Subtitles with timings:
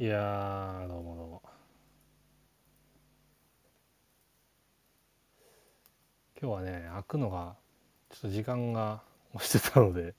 [0.00, 1.42] いやーどうもどうも。
[6.40, 7.54] 今日はね開くのが
[8.08, 9.02] ちょっと時間が
[9.34, 10.14] 押してたので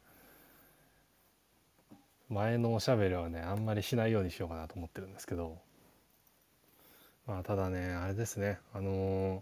[2.29, 5.57] 前のおしゃべりはねあんまりしないようにしようかなと思ってるんですけど。
[7.25, 9.41] まあただねあれですねあのー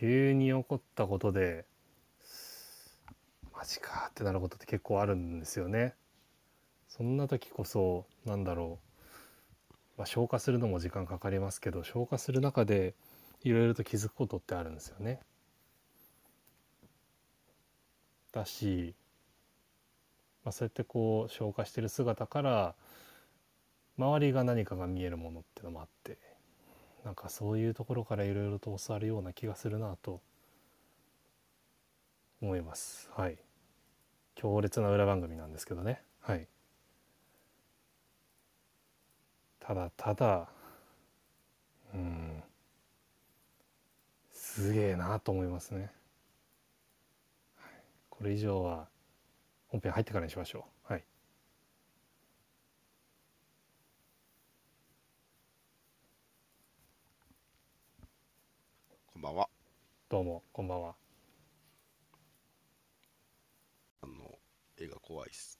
[0.00, 1.64] 急に起こったことで
[3.54, 5.94] マジかってなることって結構あるんですよね。
[6.88, 8.91] そんな時こそなんだろう、
[9.96, 12.94] まあ、消化するのも時間かかりますけど消化する中で
[13.42, 15.20] いろいろと気づくことってあるんですよね。
[18.32, 18.94] だし、
[20.44, 22.74] まあ、そうやってこう消化してる姿から
[23.98, 26.18] 周りが何かが見えるものっていうのもあって
[27.04, 30.20] なんかそういうところからいろいろと教わるような気がするなと
[32.40, 33.10] 思います。
[33.14, 33.38] はい。
[34.34, 36.02] 強烈な裏番組なんですけどね。
[36.20, 36.48] はい。
[39.64, 40.48] ただただ
[41.94, 42.42] うん
[44.32, 45.90] すげえなと思いますね。
[47.56, 47.72] はい、
[48.10, 48.88] これ以上は
[49.68, 50.92] 本編入ってからにしましょう。
[50.92, 51.04] はい。
[59.12, 59.48] こんばんは。
[60.08, 60.94] どうもこんばんは。
[64.02, 64.12] あの
[64.76, 65.58] 絵が怖いっす。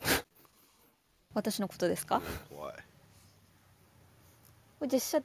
[1.34, 2.16] 私のことですか？
[2.16, 2.20] う
[2.54, 2.76] ん怖い。
[4.86, 5.22] 実写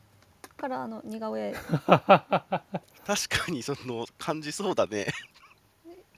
[0.58, 5.08] からあの似顔絵確かにその感じそうだね。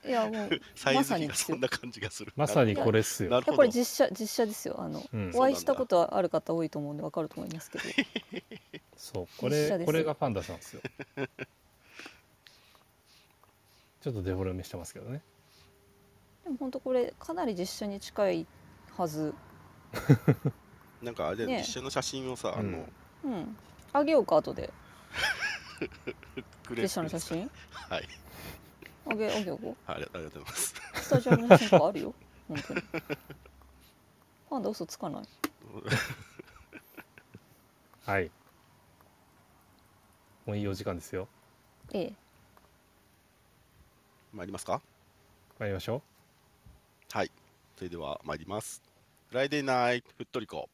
[0.03, 2.33] いやもう サイズまさにそんな感じがする。
[2.35, 3.29] まさにこれっすよ。
[3.29, 7.83] いやこれ実写実写ですよあの、うんお会いしたことはある方多いと思うんでわかると思いますけど
[8.97, 10.81] そうこれこれがパンダさんですよ。
[14.01, 15.21] ちょっとデフォルメしてますけどね。
[16.43, 18.47] でも本当これかなり実写に近い
[18.97, 19.35] はず
[21.03, 23.57] なんかあれね実写の写真をさ、あのうんうん
[23.93, 24.71] あげようか後で
[26.65, 27.49] くれ実写の写真？
[27.71, 28.07] はい。
[29.05, 30.73] あげあげようありありがとうございます。
[30.95, 32.13] スタジオの写真とかあるよ
[32.47, 32.81] 本当に
[34.49, 35.23] パンダ嘘つかない
[38.05, 38.31] はい。
[40.45, 41.27] もういいお時間ですよ。
[41.93, 42.13] ええ
[44.33, 44.81] 参りますか？
[45.59, 46.01] 参りましょ
[47.11, 47.31] はい。
[47.77, 48.81] それでは参ります。
[49.29, 50.69] フライデーナイトふっとりこ。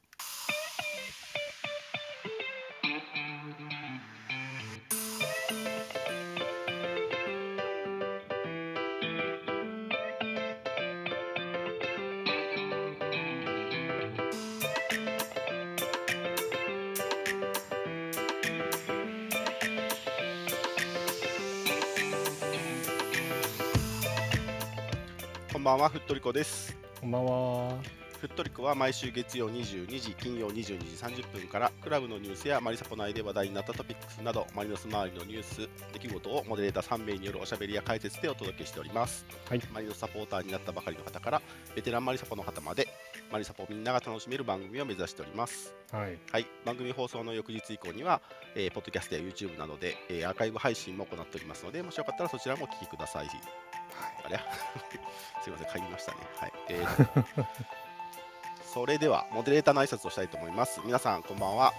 [25.78, 26.76] んは、ふっとりこです。
[26.98, 27.02] う。
[27.02, 27.76] こんばんは。
[28.20, 30.74] ふっとりこは毎週月曜22時、金曜22時
[31.22, 39.24] 30分からクラブのニュースやマリサポ内で話題になったトピックスなどマリノス周りのニュース、出来事をモデレーター3名によるおしゃべりや解説でお届けしております。
[39.48, 41.42] はいマリノスサポーターになったばかりの方から
[41.76, 42.88] ベテランマリサポの方まで
[43.32, 45.74] マリサポみんなが楽しめる番組を目指しております。
[45.92, 46.18] はい。
[46.32, 48.22] はい、番組放送の翌日以降には、
[48.56, 53.28] えーポッドキャストや YouTube などで、えーアーカイブ配信も行っておりますので、もしよかったらそちらもお聞きください。
[54.26, 54.40] あれ？
[55.44, 56.18] すいません、帰りましたね。
[56.38, 56.54] はい。
[56.70, 57.46] えー
[58.74, 60.82] それでは、モデレーターの挨拶をしたいと思います。
[60.86, 61.74] 皆さん、こんばんは。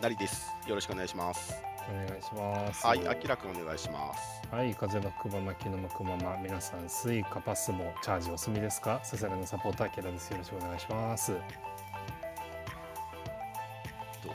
[0.00, 0.52] なりです。
[0.68, 1.54] よろしくお願いします。
[1.90, 2.86] お願いします。
[2.86, 4.42] はい、あきらくんお願いします。
[4.50, 9.00] はい、風のくまま、気の向くまま、皆さん、スイカパスもチャージお済みですか？
[9.02, 10.30] スセラのサポーター、キラです。
[10.30, 11.32] よろしくお願いします。
[11.32, 11.38] ど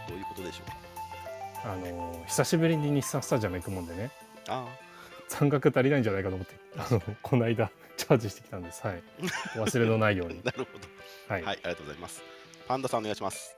[0.08, 0.64] どういうことでしょ
[1.66, 1.68] う？
[1.72, 4.12] あのー、久しぶりに日産スタジアム行くもんでね、
[4.48, 4.66] あ
[5.28, 8.86] 残額足りないんじゃないかと思って、あの、この間、チャージしてきたんです。
[8.86, 9.04] はい。
[9.58, 10.46] お忘れのないようにあ。
[10.50, 10.88] なるほど。
[11.34, 11.44] はい。
[11.44, 12.24] はい、ありがとうございます。
[12.68, 13.56] パンダさんお願いします。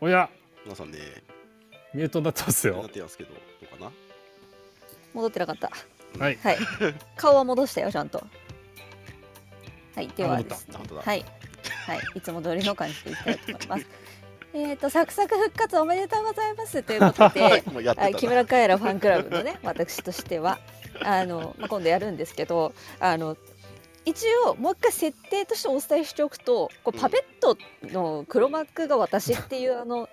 [0.00, 0.30] おや、
[0.68, 0.98] 皆さんね、
[1.94, 2.88] ミュートになってますなっよ。
[2.90, 3.36] てますけど、ど
[3.74, 3.90] うかな？
[5.14, 5.70] 戻ってなかった。
[6.18, 6.36] はい。
[6.36, 6.58] はい。
[7.16, 8.22] 顔は戻したよちゃんと。
[9.94, 11.02] はいではですね本当だ。
[11.02, 11.24] はい。
[11.86, 13.86] はいいつも通りの感じでいきたいと思います。
[14.52, 17.64] えっとサクサク復活おめでとうございますということで
[18.16, 20.58] 木村カエラファンクラブのね 私としては
[21.02, 23.38] あの、まあ、今度やるんですけどあの
[24.04, 27.56] 一応もう一回設定としてお伝えしておくとこうパペット
[27.92, 30.08] の黒幕が私っていうあの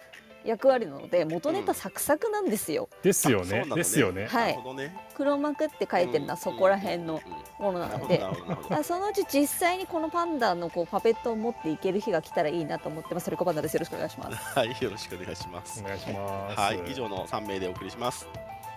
[0.46, 2.88] 役割なので元ネタサクサクなんですよ。
[3.02, 3.66] ですよねあそうな。
[3.68, 4.28] のですよね。
[4.28, 4.60] はい。
[5.16, 7.22] 黒幕って書いてるのはそこら辺の
[7.60, 8.22] ものなので
[8.84, 13.26] そのうち実際にこのパンダのこうパペットを持っていける日が来たらいいなと思ってます。
[13.26, 13.74] それこパンダです。
[13.76, 14.38] よろしくお願いします。
[14.60, 15.88] はい、よろしくお願いしますお。
[15.88, 16.60] 願いします。
[16.60, 18.28] はい、以上の3名でお送りします。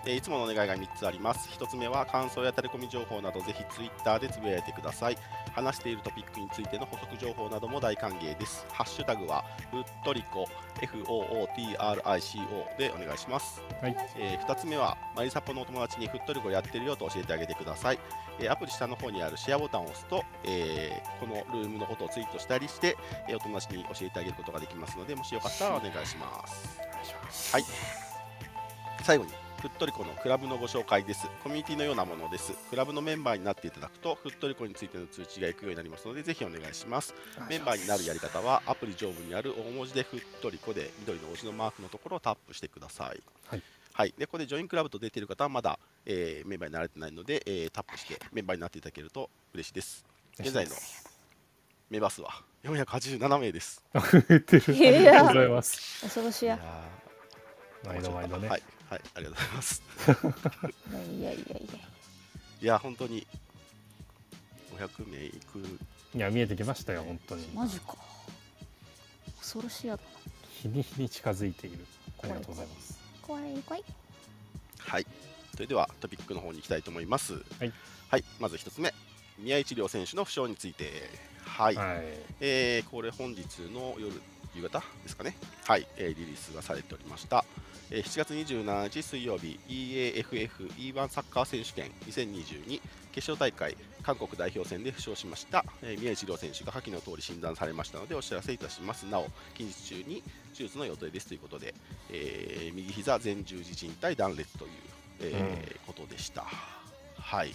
[0.05, 1.49] えーいつものお願いが3つあります。
[1.49, 5.17] 1つ目は感想やタレコミ情報などぜひツイッターでつぶやいてください。
[5.49, 8.65] 話しているトピックについての補足情報なども大歓迎です。
[8.71, 10.47] ハッシュタグはふっとりこ
[10.81, 13.61] FOOTRICO でお願いします。
[13.81, 17.99] はいえ2つ目はマリサポのお友達にふっとりこやってるよと教えてあげてください。
[18.39, 22.95] えーアプリ下の方にあるシェアボタンを押すと、えーこのルームのことをツイートしたりして、
[23.27, 26.79] えーお友達に教えてあげることができますので、もしよかったらお願いします。
[26.79, 27.63] お願いしますはい
[29.03, 31.27] 最後にふっとりこのクラブのご紹介です。
[31.43, 32.53] コミュニティのようなものです。
[32.69, 37.13] クラブのメンバーになっていただくとふっとりこについての通知が行くようになりますのでぜひお願いします。
[37.49, 43.21] メンバーになるやり方はアプリ上部にある大文字でふっとりこで緑の文字のマークのところをタップしてください。
[43.47, 50.05] はい、はい、でここでジョインクラブと出ている方はまだ、えーメンバーになられてないので、えータップしてメンバーになっていただけると嬉しいです。
[50.39, 50.71] 現在の
[51.89, 52.29] メンバー数は
[52.63, 53.83] 487名です。
[53.93, 54.73] 増えてる。
[54.73, 56.01] いやありがとうございます。
[56.01, 56.55] 恐ろしや。
[56.55, 56.99] いやー。
[57.85, 59.83] 毎度毎度ね、はい、はい、ありがとうございます。
[61.19, 61.57] いやいやいや
[62.61, 62.79] いや。
[62.79, 63.27] 本当に
[64.75, 65.59] 500名いく。
[66.17, 67.47] いや見えてきましたよ本当に。
[67.53, 67.95] マジか。
[69.37, 70.03] 恐ろしやだ
[70.61, 71.85] 日に日に近づいている。
[72.23, 72.99] ありがとうございます。
[73.21, 73.83] 怖い怖い
[74.79, 75.05] はい。
[75.53, 77.33] それではトピックの方に行きたいと思います。
[77.33, 77.73] はい、
[78.09, 78.91] はい、まず一つ目。
[79.37, 81.09] 宮市亮選手の負傷について。
[81.45, 81.97] はい、はい。
[82.39, 84.19] えーこれ本日の夜
[84.55, 85.35] 夕方ですかね。
[85.65, 87.45] はい、えーリリースがされておりました、
[87.91, 92.81] えー7月27日水曜日 EAFFE1 サッカー選手権2022
[93.11, 99.05] 決勝大会韓国代表戦で負傷しました、えー宮市亮選手が下記の通り診断されましたのでお知らせいたします。
[99.05, 100.23] なお近日中に
[100.55, 101.73] 手術の予定ですということで、
[102.11, 104.71] えー右膝前十字靭帯断裂という、
[105.21, 106.45] えーことでした。
[107.17, 107.53] はい、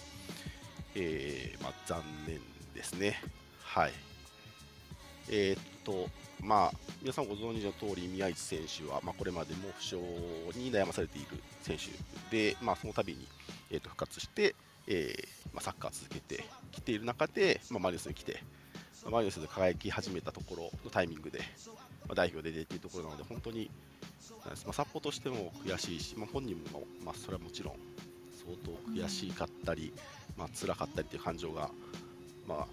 [0.95, 2.41] えーまあ、残念
[2.75, 3.21] ですね。
[3.63, 3.93] はい
[5.31, 6.09] えーっと
[6.43, 9.97] まあ、皆さんご存知の通り、宮市選手は、まあ、これまでも負傷
[10.59, 13.27] に悩まされている選手で、まあ、その度に、
[13.71, 14.55] えーっと復活して、
[14.87, 18.43] えーまあ、サッカー続けてきている中で、まあ、マリノスに来て、
[19.05, 21.39] まあマリノスで輝き始めたところのタイミングで、
[22.07, 23.71] まあ、代表で出ているところなので、本当に、
[24.45, 27.75] まあ、サッポとしても悔しいし、まあ、本人も、まあ、それはもちろん
[28.45, 29.93] 相当悔しかったり、
[30.37, 31.71] まあ辛かったりという感情が、
[32.47, 32.67] まあ、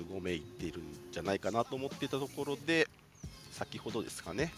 [0.00, 2.88] うごめいているんじゃないかなと思っていたところで、
[3.52, 4.52] 先ほどですかね、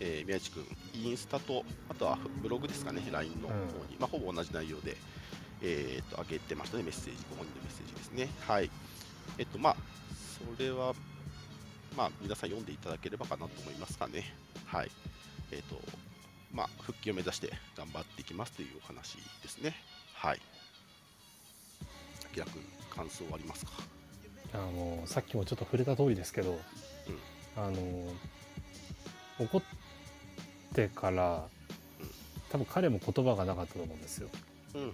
[0.00, 0.64] えー宮地君、
[0.94, 4.96] インスタと、あとはブログですかね、LINE の方に、まあ、ほぼ同じ内容で、
[5.62, 8.28] えー、と上げてましたね、メッセージ、ご本人のメッセージですね。
[8.46, 8.70] はい。
[9.38, 9.76] えっと、まあ、
[10.56, 10.94] それは、
[11.96, 14.34] まあ、皆さん読んでいただければかなと思いますかね。
[14.66, 14.90] はい。
[15.50, 15.80] えっと、
[16.52, 19.74] まあ、復帰を目指して頑張っていきますというお話ですね。
[20.14, 20.40] はい。
[22.24, 23.72] あきら君、感想ありますか？
[24.56, 26.58] あのさっきもちょっと触れた通りですけど、
[27.56, 27.76] あの
[29.38, 29.62] 怒っ
[30.74, 31.44] てから
[32.50, 34.28] 多分彼も言葉がなかったと思うんですよ。
[34.74, 34.82] うん。
[34.82, 34.92] うん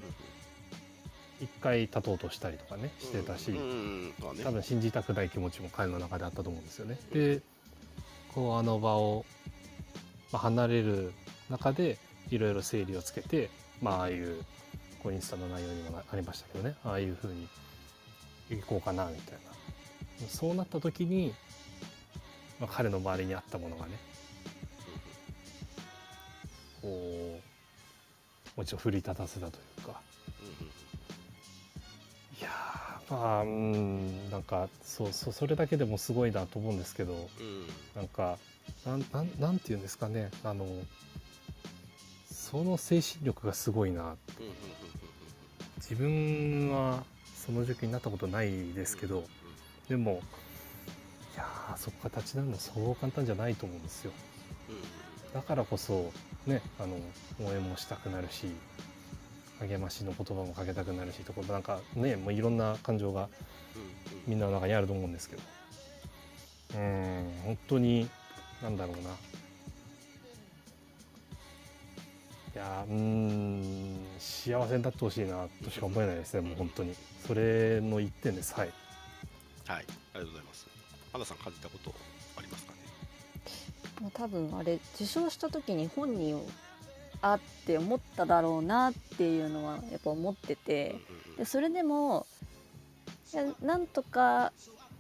[1.41, 3.59] 一回立とうとしたりとかねしてたし、うん。
[3.59, 4.15] うん。
[4.31, 4.37] うん。
[4.39, 4.45] ね。
[4.45, 6.97] 多分信じたくない気持ちも彼の中であったと思うんですよね。
[7.13, 7.41] で
[8.33, 9.27] こうあの場を、
[10.31, 11.13] まあ、離れる
[11.51, 11.99] 中で
[12.31, 13.51] いろいろ整理をつけて、
[13.81, 14.45] まあ、ああいう
[15.03, 17.49] こうインスタの内容にもありましたけどねああいう風に
[18.51, 19.52] 行こうかなみたいな
[20.29, 21.35] そうなった時に、
[22.61, 23.93] まあ、彼の周りにあったものがね
[26.81, 27.41] こうも
[28.59, 30.01] う一度奮い立たせたというか。
[32.41, 37.29] いやーまあうんなんかそうそうそれだけでもすごいなと思うんですけど
[37.95, 38.39] なんか
[38.85, 40.67] なんなんなんていうんですかねあの
[42.31, 44.17] その精神力がすごいな
[45.77, 47.05] 自分は
[47.35, 49.25] その状況になったことないですけど
[49.89, 50.23] でも
[51.35, 54.13] いやーそこから立ち直るのそう簡単じゃないと思うんですよ。
[55.35, 56.13] だからこそ
[56.47, 56.97] ねあの
[57.47, 58.47] 応援もしたくなるし
[59.61, 63.29] 励ましの言葉もかけたくなるしとこなんかねもういろんな感情が
[64.27, 65.43] みんなの中にあると思うんですけど。
[66.75, 68.09] うん本当に
[68.63, 69.11] なんだろうな。
[72.55, 76.95] いやうん幸せになってほしいなとしか思えないですねもう本当に。
[77.27, 78.71] それの一点ですはい
[79.67, 80.67] はい、ありがとうございます。
[81.13, 81.95] 花さん感じたこと
[82.37, 82.79] ありますかね？
[84.01, 86.47] もう多分あれ受賞した時に本人を
[87.21, 90.97] あって思っただろうなっていうのはやっぱ思ってて
[91.39, 92.27] でそれでも
[93.33, 94.53] いやなんとか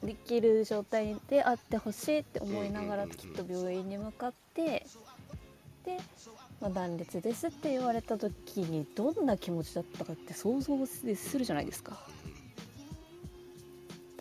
[0.02, 4.86] できる状態であってほしいって思いながらきっと病院に向かって
[5.84, 5.98] で、
[6.60, 11.98] まあ、断裂ですって言われた時にどんな気持ちだったかって想像するじゃないですか。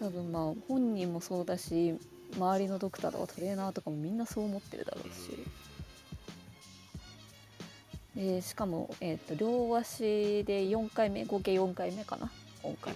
[0.02, 1.94] 多分まあ本人もそうだし
[2.36, 5.38] 周りのドクターとかトレーナーとかもみんなそう思ってるだろうし。
[8.16, 12.30] でしかも、えー、と両足で4回目合計4回目かな
[12.62, 12.94] 今回、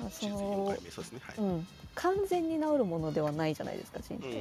[0.00, 1.20] まあ、そ手術4のうですね。
[1.22, 4.38] はい、うん、完全に治るものではないじゃないですか人うん体って、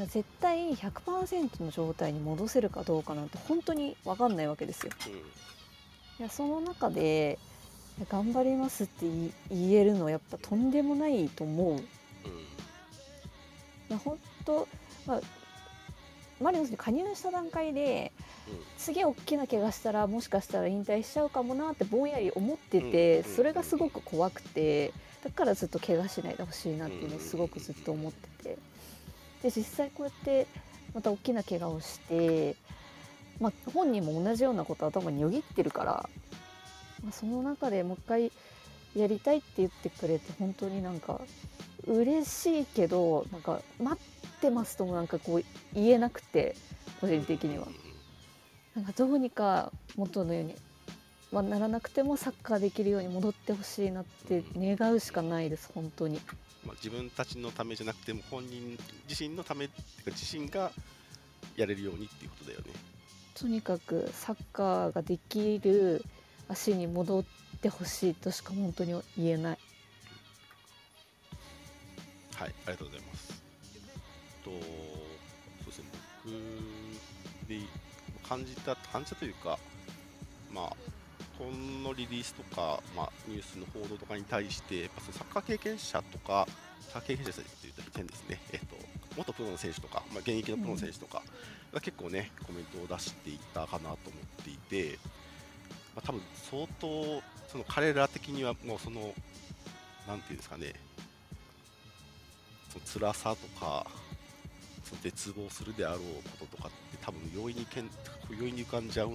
[0.00, 0.06] うん。
[0.06, 4.92] 絶対100%の状態に戻せるかどうかなんて本当に分かんないわけですよ。
[5.06, 5.12] うん。
[5.12, 5.16] い
[6.18, 7.38] やその中で
[8.10, 9.06] 頑張りますって
[9.50, 11.72] 言えるのはやっぱとんでもないと思う。
[13.90, 13.98] うん。
[13.98, 14.66] 本当、
[15.06, 15.20] まあ、
[16.40, 18.12] マリノスに加入した段階で
[18.76, 23.24] 次大きな怪我したらもしかしたら引退しちゃうかもなってぼんやり思っててうん。
[23.24, 28.58] それがすごく怖くてだからずっと怪我しないでほしいなっていうのをすごくずっと思ってて。
[29.42, 30.46] で実際こうやって
[30.94, 32.56] また大きな怪我をして、
[33.40, 36.08] まあ、本人も同じようなこと頭によぎってるから、
[37.04, 38.32] まあ、その中でもう一回
[38.96, 41.20] やりたいって言ってくれて本当になんか
[41.86, 45.44] 嬉しいけどなんか待ってますともなんかこう
[45.74, 46.56] 言えなくて
[47.00, 47.66] 個人的には。
[48.74, 50.56] なんかどうにか元のように、
[51.30, 56.20] まあ、ならなくてもサッカーできるように戻ってほしいなって願うしかないです本当に。
[56.66, 58.76] まあ、自分たちのためじゃなくても本人
[59.08, 60.72] 自身のためっていうか自身が
[61.56, 62.72] やれるようにっていうことだよね。
[63.34, 66.04] とにかくサッカーができる
[66.48, 67.24] 足に戻っ
[67.60, 69.58] てほしいとしか本当に言えない。
[72.34, 73.42] はい、ありがとうございます。
[74.44, 74.60] と、そう
[75.66, 75.84] ですね、
[76.24, 77.60] 僕で
[78.28, 79.58] 感じた、感じたというか、
[80.52, 80.76] まあ、
[81.38, 81.44] こ
[81.82, 86.46] のリリースとか、まあ、ニュースの報道とかに対して、やっぱそのサッカー経験者とか、
[86.80, 88.76] サッカー経験者というと変ですね、えっと、
[89.16, 91.22] 元プロの選手とか、まあ、現役のプロの選手とか
[91.72, 93.96] が結構ね、コメントを出していたかなと思
[94.40, 94.98] っていて、
[95.94, 96.20] まあ、多分
[96.50, 99.14] 相当、その彼ら的にはもうその、
[100.06, 100.74] なんていうんですかね、
[102.70, 103.86] その辛さとか
[104.84, 106.00] その絶望するであろう
[106.38, 107.84] こととかって多分容易にけん
[108.30, 109.10] 容易に浮かんじゃう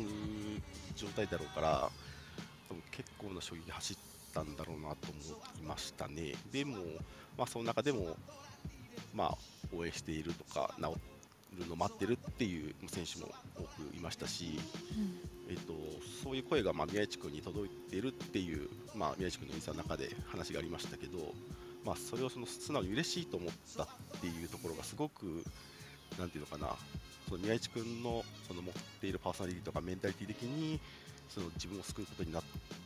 [0.96, 1.90] 状態だろうから
[2.68, 3.98] 多分結構な衝撃走っ
[4.34, 6.36] たんだろうなと思いましたね。
[6.52, 6.78] でも、
[7.38, 8.16] まあ、その中でも、
[9.14, 9.38] まあ、
[9.76, 10.84] 応援しているとか治
[11.58, 14.60] るの待ってるっていう選手も多くいましたし、
[15.50, 15.74] えっと、
[16.24, 21.34] そういう声が、まあ、宮市君に届いているっていう、まあ、宮市君のインスタの中で話がありましたけど、
[21.86, 23.88] まあ、それをその素直に嬉しいと思ったっ
[24.22, 25.44] ていうところがすごく、
[26.18, 26.76] なんていうのかな、
[27.28, 30.80] その宮市君のその持っているパーソナリティとかメンタリティ的に
[31.30, 32.44] その自分を救うことになっ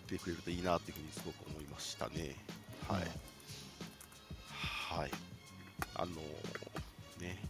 [0.07, 2.35] てくれるといいなっていうふうにすごく思いましたね。
[2.87, 3.01] はい、
[4.99, 5.11] はい、
[5.95, 6.11] あの
[7.19, 7.41] ね、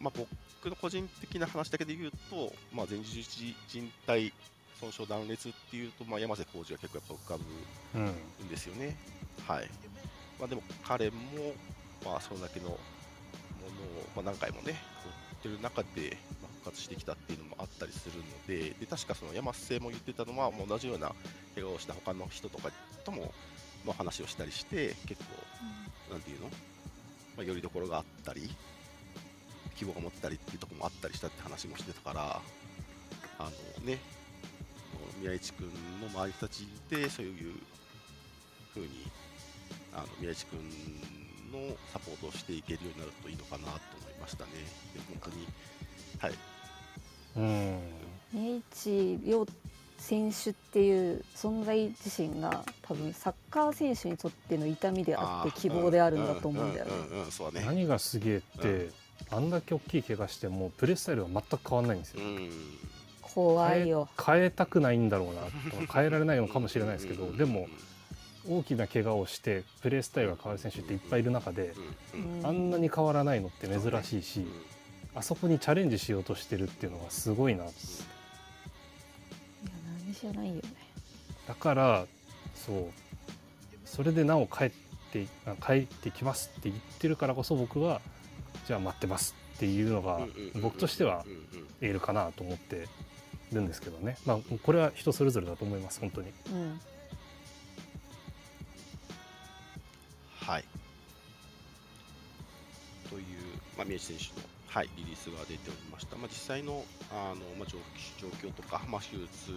[0.00, 0.18] まあ、
[0.64, 4.32] 僕の個人的な話だけで言うと、まあ、前十字靭帯
[4.80, 7.44] 損傷断裂っていうと、まあ、山瀬浩二が結構やっぱ浮か
[7.92, 8.96] ぶうんんですよね。
[9.46, 9.68] はい。
[10.38, 11.16] まあ、でも彼も、
[12.04, 12.78] まあ、それだけのものを、
[14.16, 14.74] まあ、何回もね、
[15.34, 21.12] 追ってる中で、まあ、復活してきたっていうのもあったりするので、で確かその山瀬も言ってたのは、もう同じような
[21.54, 22.70] 怪我をした他の人とか
[23.04, 23.34] とも、
[23.84, 25.22] まあ、話をしたりして、結
[26.08, 26.46] 構、なんていうの、
[27.36, 28.50] まあ、よりどころがあったり、
[29.76, 32.40] 希望が持ったりっていうところもあったりしたって話もしてたから、
[33.38, 33.44] あ
[33.78, 33.98] のね、
[35.20, 35.68] 宮市君
[36.00, 37.54] の周りの人たちでそういう
[38.74, 39.10] 風に
[39.94, 40.60] あの宮市君
[41.52, 44.50] のサポートをしていけるようになるといいのかなと思いましたね。
[44.94, 45.46] で本当に
[46.18, 46.32] はい、
[47.36, 47.78] うん
[48.32, 49.46] ネイチ陽
[49.98, 56.92] 選手っていう存在自身が多分サッカー選手にとっての痛みであってー希望であるんだと思うんだよね。
[57.66, 58.90] 何がすげえって、
[59.32, 62.50] あんだけ大きい怪我してもプレースタイルは全く変わんないんですよ、うん。
[63.22, 64.08] 怖いよ。
[64.24, 67.36] 変えたくないんだろうなとか変えられないのかもしれないですけど、うん。
[67.36, 67.68] でも
[68.48, 71.74] 大きな怪我をしてプレースタイルが変わる選手っていっぱいいる中で、
[72.42, 74.46] あんなに変わらないのって珍しいし、
[75.14, 77.72] あそこにチャレンジしようとしてるっていうのがすごいなとい
[79.66, 79.70] や
[80.04, 80.62] 何じゃないよね。
[81.46, 82.06] だから
[82.54, 82.84] そう。
[83.84, 84.70] それでなお帰っ
[85.12, 88.00] てあ帰ってきますって言ってるからこそ僕は
[88.66, 90.20] じゃあ待ってますっていうのが
[90.60, 92.86] 僕としてはうんうんエールかなと思って
[93.52, 96.80] るんですけどねまあこれは人それぞれだと思います本当にうん。
[100.50, 100.64] はい。
[103.08, 103.24] という、
[103.76, 106.16] まあ、宮市選手の、はい、リリースが出ておりました。
[106.16, 107.78] まあ、実際のあの、まあ、状
[108.18, 109.52] 状況とか、まあ、手術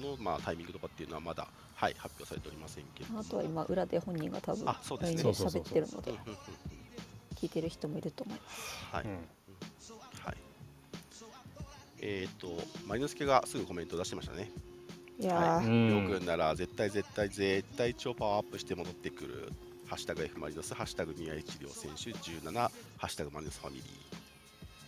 [0.00, 3.20] の、まあ、タイミングとかっていうのはまだ、はい、発表されておりませんけれども。
[3.20, 6.12] あとは今裏で本人が多分あそうですね喋ってるので
[7.32, 8.84] 聞いてる人もいると思います。
[8.92, 9.04] はい。
[9.04, 9.10] うん。
[9.12, 10.36] はい。
[12.00, 12.48] えっ、と、
[12.86, 14.50] マリノスケがすぐコメントを出してましたね。
[15.18, 15.88] いやはー、うん。
[16.06, 19.52] りょうくんなら絶対絶対絶対超パワーアップして戻ってくる。
[19.86, 22.70] ハッシュタグ F マリノス、ハッシュタグ宮市亮選手17、ハ
[23.02, 23.86] ッシュタグマリノスファミリー。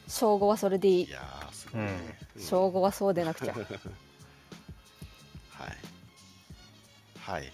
[0.06, 1.04] 正午はそれでいい。
[1.04, 2.42] いやーすごいね、うん。
[2.42, 3.54] 正午はそうでなくちゃ。
[3.54, 3.66] はい。
[7.20, 7.52] はい。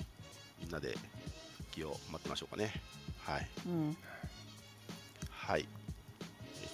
[0.60, 0.96] みんなで
[1.58, 2.72] 復帰を待ってましょうかね。
[3.24, 3.48] はい。
[3.66, 3.96] うん
[5.50, 5.66] はい。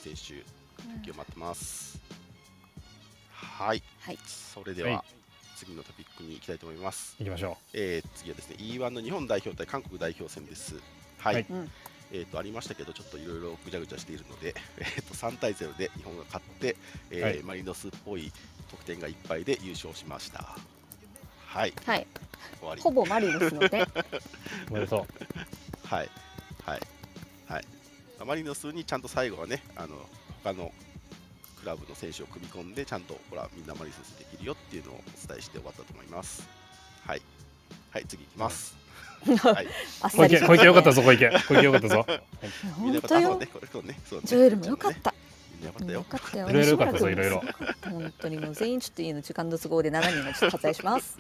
[0.05, 0.45] 選手
[0.83, 1.99] 復帰を待ってます。
[3.33, 3.83] はい。
[4.01, 4.19] はい。
[4.27, 5.03] それでは、はい。
[5.57, 10.75] 次のトピックに行きたいと思います、行きましょえー次はですね E1 の日本代表対韓国代表戦です。
[11.17, 11.47] はい、はい。
[11.49, 11.71] うん。
[12.13, 16.77] えー、とありましたけど、ちょっといろいろぐちゃぐちゃしているので、 えー、と3対0で日本が勝って、
[17.11, 17.43] えーはい。
[17.45, 18.31] マリノスっぽい
[18.71, 20.55] 得点がいっぱいで優勝しました。
[21.47, 22.07] はい、はい。
[22.61, 22.83] 終わり。
[22.83, 23.87] ほぼマリノスのね
[24.69, 25.07] うおめでとはい、
[25.87, 26.11] はい、
[26.67, 26.96] はい。
[28.25, 29.97] マリノスにちゃんと最後はね、あの
[30.43, 30.73] 他の
[31.61, 36.49] クラブの選手を組み込んで、ちゃんとほらみんなマリノスできるよっていうのをお伝えして終わったと思います。
[37.07, 37.23] はい、
[37.91, 38.77] はい、次いきます。
[39.27, 39.67] はい、
[40.03, 42.07] あっう小池さりして小池よかったぞ小池小池よかったぞ
[42.79, 44.27] 本当よね、これそうね、そうね。
[44.27, 45.15] ジョエルもよかった
[45.65, 45.99] よかったよ。
[45.99, 47.43] よかったよいろいろよかったぞいろいろ
[47.83, 51.19] 本当にもう全員ちょっといいの時間の都合で7人がちょっと割愛します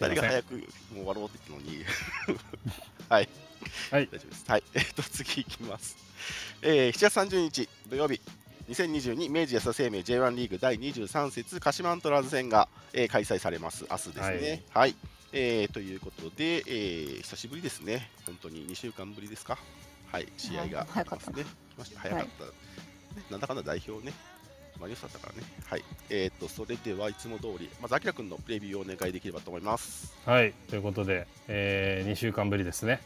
[0.00, 0.64] 二人が早くもう
[0.94, 1.84] 終わろうって言ったのに。
[3.08, 3.28] はい。
[3.90, 4.44] はい大丈夫です。
[4.48, 4.62] はい。
[4.74, 5.96] えっと、次いきます。
[6.62, 8.20] えー、7月30日土曜日。
[8.68, 13.86] 2022明治安田生命 J1 リーグ第23節鹿島アントラーズ戦が、えー開催されます。
[13.90, 14.62] 明日ですね。
[14.74, 14.96] はい。
[15.32, 18.10] えーということで、えー久しぶりですね。
[18.26, 19.58] 本当に2週間ぶりですか？
[20.10, 20.28] はい。
[20.36, 21.56] 試合があ早かったありますね。
[21.74, 22.00] 来ました。
[22.00, 22.44] 早かった。
[22.44, 22.50] ね
[23.30, 24.12] なんだかんだ代表ね。
[24.80, 25.42] マリノスだったからね。
[25.64, 25.84] はい。
[26.10, 30.12] えっ、と、それではいつも通り、まず、あきらくんのプレビューをお願いできればと思います。
[30.26, 33.00] はいということで、え2週間ぶりですね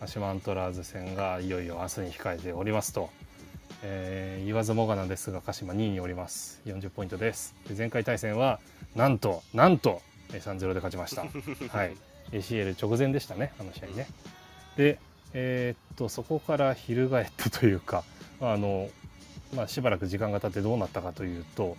[0.00, 3.10] 鹿島アントラーズ戦がいよいよ明日に控えておりますと、
[3.82, 6.60] えー言わずもがなですが鹿島2位におります。
[6.64, 7.54] 40ポイントです。
[7.68, 8.60] で前回対戦は
[8.94, 10.00] なんとなんと
[10.32, 11.22] えー3-0で勝ちました。
[11.76, 11.96] はい。
[12.32, 14.06] ACL 直前でしたねあの試合ね。
[14.76, 14.98] で
[15.34, 18.04] えーっとそこから翻ってというか
[18.40, 18.88] あの
[19.54, 21.76] まあしばらく時間が経ってどうなったかというと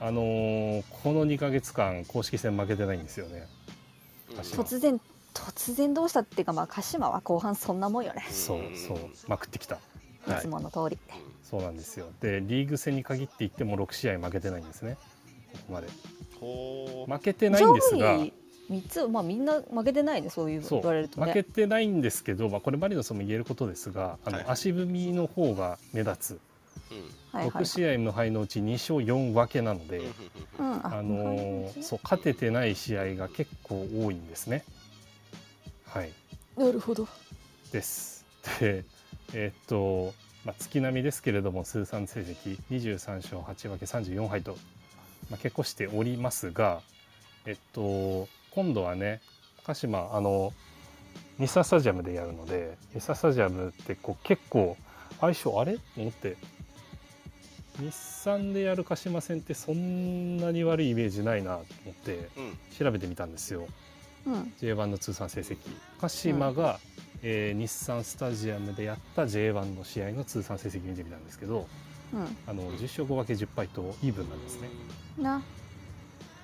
[0.00, 3.46] あのーこの2ヶ月間公式戦負けてないんですよね。
[4.34, 5.00] 突然
[5.34, 8.24] 突然どうしたっていうかまあ鹿島は後半そんなもんよね。
[8.30, 9.76] そうそうまくってきた。
[9.76, 9.78] い。
[10.40, 10.98] つもの通り、
[11.42, 12.06] そうなんですよ。
[12.20, 14.96] でリーグ戦に限って言っても6試合負けてないんですね。
[15.52, 15.88] ここまで。
[16.40, 18.16] 負けてないんですが。
[18.68, 26.40] 三つまあみんな負けてないねそういう言われると負けねてないんですけど、まあ、これマリノスも言えることですがあの、はい足踏みの方が目立つ。
[26.90, 27.62] うんはいはい。
[27.62, 30.02] 6試合無敗のうち2勝4分けなので、
[30.58, 34.64] あのーそう勝ててない試合が結構多いんですね。
[35.94, 36.10] はい
[36.56, 37.06] なるほど
[37.70, 38.26] です。
[38.58, 38.84] で
[39.32, 40.12] えーっと、
[40.44, 44.56] まあ、月並みですけれども通算成績23勝8分け34敗と、
[45.30, 46.80] まあ、結構しておりますが、
[47.46, 49.20] えっと、今度はね
[49.64, 50.52] 鹿島あの
[51.38, 54.76] 日産スタジアムでやるので日産スタジアムってこう結構
[55.20, 55.74] 相性あれ？
[55.74, 56.36] と思って
[57.78, 63.60] 日産でやる鹿島戦ってそんなに悪いイメージないなと思ってうん調べてみたんですよ。
[63.60, 63.66] うん
[64.60, 65.58] J1 の通算成績。
[66.00, 66.78] 鹿島が、
[67.22, 71.66] えー日産スタジアムでやった J1 の試合の通算成績見てみたんですけど
[72.12, 72.36] うん。
[72.46, 74.68] あの10勝5分け10敗とイーブンなんですね。
[75.18, 75.42] な。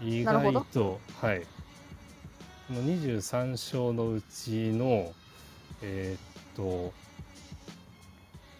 [0.00, 1.40] 意なるほ外とはい。
[1.40, 5.12] この23勝のうちの
[5.82, 6.92] えーっと、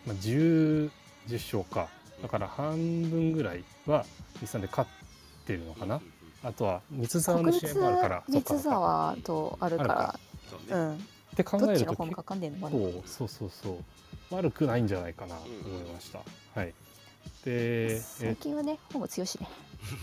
[0.07, 0.91] まあ、10,
[1.29, 1.89] 10勝か。
[2.23, 2.77] だから半
[3.09, 4.05] 分ぐらいは
[4.41, 4.91] 日産で勝っ
[5.47, 6.01] てるのかな
[6.43, 8.23] あとは三沢の試合もあるから。
[8.29, 10.21] 三そっかそっか沢とあるかあるから。
[10.51, 10.67] そうね。
[10.71, 10.95] うん。
[10.95, 10.99] っ
[11.37, 14.35] て考えると結どっちの方がかかんねえのまだ構そうそうそう。
[14.35, 16.21] 悪くないんじゃないかなと思いました、
[16.55, 16.69] はい。
[17.45, 19.49] でえ最近はねほぼ強しね。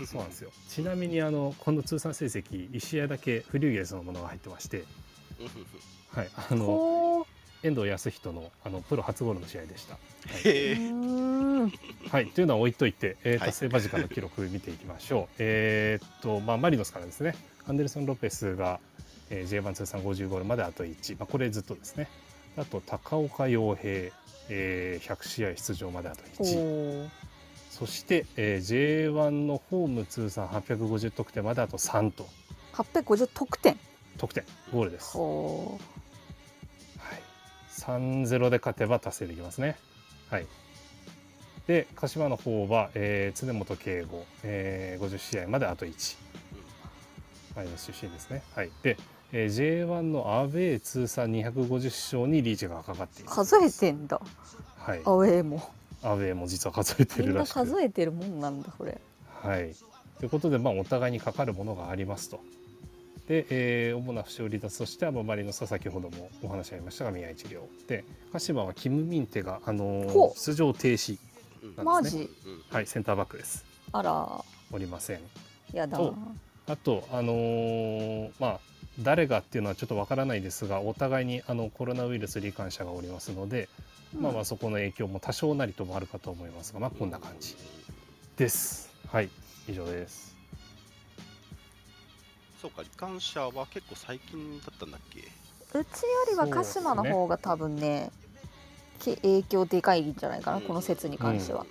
[0.06, 0.52] そうなんですよ。
[0.70, 4.84] ちなみにあのこの通算成績1試合だけフリューゲルスのものが入ってまして。
[6.10, 6.30] はい。
[6.36, 7.28] あのほ
[7.64, 9.96] 遠藤康人のあのプロ初ゴールの試合でした。
[9.96, 9.98] う
[10.48, 10.74] へえ。
[10.74, 11.72] うーん。
[12.12, 13.48] はい、というのは置いといて、えーはい。
[13.50, 15.36] 達成間近の記録見ていきましょう。
[15.40, 17.36] えーっと、まあ、マリノスからですね、
[17.68, 18.80] アンデルソン・ロペスが、
[19.30, 22.08] えー J1 通算50ゴールまであと1、まあ、これずっとですね。
[22.58, 24.12] あと、高岡洋平、
[24.50, 26.54] えー100試合出場まであとお1。
[27.06, 27.10] ー。
[27.72, 32.28] そして、えー J1 のホーム通算850得点まであと3と、
[32.74, 33.78] 850得点。
[34.18, 35.18] 得点、ゴールです。
[37.88, 39.78] おはい、3-0で勝てば達成できますね。
[40.30, 40.48] はい。
[41.68, 46.18] で、鹿島の方は、えー、常本圭吾、えー、50試合まであと1。
[47.56, 48.44] マイナス出身ですね。
[48.56, 48.72] はい。
[48.84, 48.98] で、
[49.34, 53.36] えー、J1 のアウェー通算250勝にリーチがかかっています。
[53.36, 54.22] 数えてんだ
[54.80, 55.02] はい。
[55.04, 55.62] アウェーも
[56.04, 59.02] アウェーも実は数えてるらしく数えてるもんなんだこれ
[59.42, 59.76] はい。
[60.20, 62.40] ということで、まあ、お互いにかかるものがありますと。
[63.28, 67.68] で、えー主な負傷離脱としては、まあマリノスは先ほどもお話ありましたが、宮市亮。
[67.88, 71.18] で、鹿島はキム・ミンテが、あのー出場停止
[71.78, 72.18] うんマジ。
[72.18, 72.30] うん
[72.70, 73.66] はいセンターバックです。
[73.92, 74.44] あら。
[74.72, 75.20] おりません。
[75.74, 75.98] やだ。
[75.98, 76.16] と
[76.68, 78.60] あとあのーまあ
[79.00, 83.70] 誰がっていうのはちょっとわからないですがお互いにあのコロナウイルス罹患者がおりますので、
[84.18, 87.56] まあまあそこの影響も多少なりともあるかと思いますがまあこんな感じ
[88.38, 88.90] です。
[89.10, 89.30] はい
[89.68, 90.37] 以上です
[92.62, 95.20] そうか、罹患者は結構最近だったんだっけ？
[95.78, 98.10] うちよりは鹿島の方が多分ね
[99.00, 100.64] け影響でかいんじゃないかな、うん。
[100.64, 101.66] この説に関しては、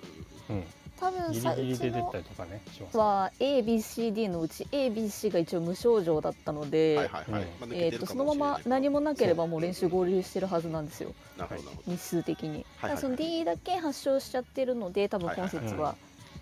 [0.49, 0.63] うん。
[0.99, 2.61] 多分さギリギリうちので出たりとかね。
[2.71, 7.41] しますは ABCD のうち ABC が一応無症状だったので、はいはいはい。
[7.43, 7.47] うん。
[7.59, 8.69] まあ抜けえとそのまもしれないけど。
[8.69, 11.13] ま何もなければもう練習合流してるはずなんですよ。
[11.37, 15.95] なるほどなるほ日数的に、はいはいただその D だけ発症しちゃってるので多分今節は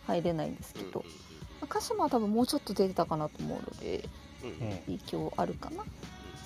[0.06, 0.92] 入れないんですけど。
[0.92, 1.06] ど、ま
[1.62, 4.25] あ鹿島は多分もうちょっと出てたかなと思うのでうんうんうんうん
[4.86, 5.84] 影響あるかな？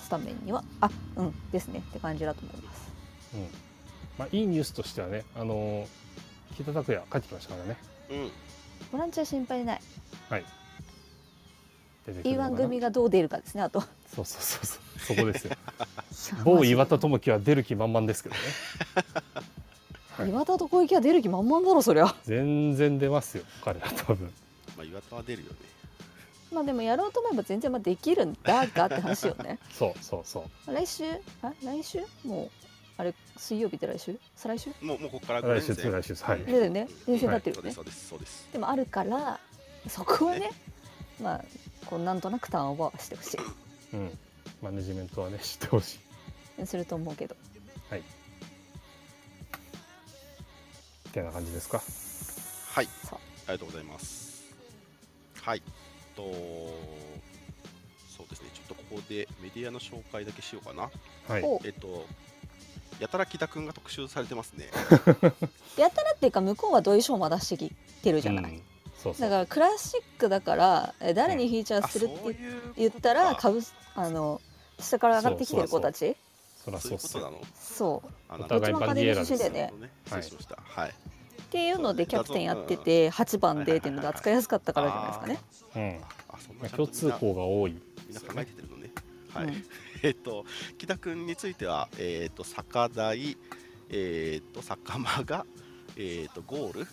[0.02, 0.64] スタメンには。
[0.80, 1.34] あうん。
[1.52, 1.78] ですね。
[1.80, 2.90] って感じだと思います。
[3.34, 3.40] うん。
[4.18, 5.86] まあ、いいニュースとしてはね、あのー
[6.56, 7.76] 北拓也帰ってきましたからね。
[8.10, 8.30] うん。
[8.92, 9.80] ボランチは心配ない。
[10.28, 10.44] はい。
[12.06, 13.80] 出てくるのか E1 な組がどう出るかですねあと。
[13.80, 13.86] そ
[14.22, 15.56] うそうそうそう、そこですよ。
[16.44, 18.40] 某岩田智樹は出る気満々ですけどね。
[20.16, 20.28] はい。
[20.28, 22.14] 岩田と小池は出る気満々だろそりゃ。
[22.24, 24.32] 全然出ますよ、彼は多分。
[24.76, 25.56] まあ岩田は出るよね。
[26.52, 29.58] まあでもやろうと思えば全然まあできるんだがって話よね。
[29.70, 30.72] そうそうそう。
[30.74, 31.04] 来週？
[31.42, 32.00] あ来週？
[32.24, 32.50] もう
[32.96, 34.18] あれ水曜日って来週？
[34.34, 34.70] 再来週？
[34.80, 36.44] もうもうここから来週です来週はい。
[36.44, 36.88] だよね。
[37.06, 38.48] 連戦になってるよね、そうですそうです。
[38.52, 39.38] でもあるから
[39.88, 40.50] そこはね
[41.20, 41.44] まあ
[41.86, 43.38] こうなんとなくターンオーバーはしてほし
[43.92, 44.18] うん。
[44.62, 45.98] マネジメントはね、知ってほし
[46.58, 46.62] い。
[46.62, 47.34] いすると思うけど。
[47.88, 48.00] はい。
[48.00, 48.02] っ
[51.12, 51.80] てな感じですか？
[52.74, 52.88] はい。
[53.46, 54.44] ありがとうございます。
[55.40, 55.62] はい
[56.20, 56.30] と
[58.16, 60.90] そうですねちょっとここでメディアの紹介だけしようかな。
[61.28, 61.42] はい。
[61.42, 61.60] お。
[61.64, 62.06] えっと
[63.00, 64.68] やたら木田くんが特集されてますね。
[65.78, 68.62] やたらっていうか向こうはどういう賞も出してきてるじゃない、うん。
[69.02, 69.20] そうそう。
[69.20, 72.36] だからクラシックだからえ誰にフィーチャーあするって
[72.76, 73.62] 言ったら株
[73.94, 74.42] あの
[74.78, 76.16] 下から上がってきてる子たち。
[76.62, 77.22] そらそうそう。
[77.22, 78.08] うことなのそう。
[78.28, 79.50] あなるほどお互いバンディエラですね。
[79.50, 79.72] ね。
[80.10, 80.94] はい
[81.50, 86.00] っていうのでキャプテンやってて8番でっていうので扱いやすかったからじゃないですかね。
[86.62, 86.68] うん。
[86.70, 87.72] 共通項が多い。
[88.06, 88.90] みんな考えてるのね。
[89.34, 89.64] はい、う ん
[90.04, 90.44] えっと
[90.78, 93.36] 木田君についてはえっと坂大
[93.88, 95.44] えっと坂間が
[95.96, 96.86] えっとゴール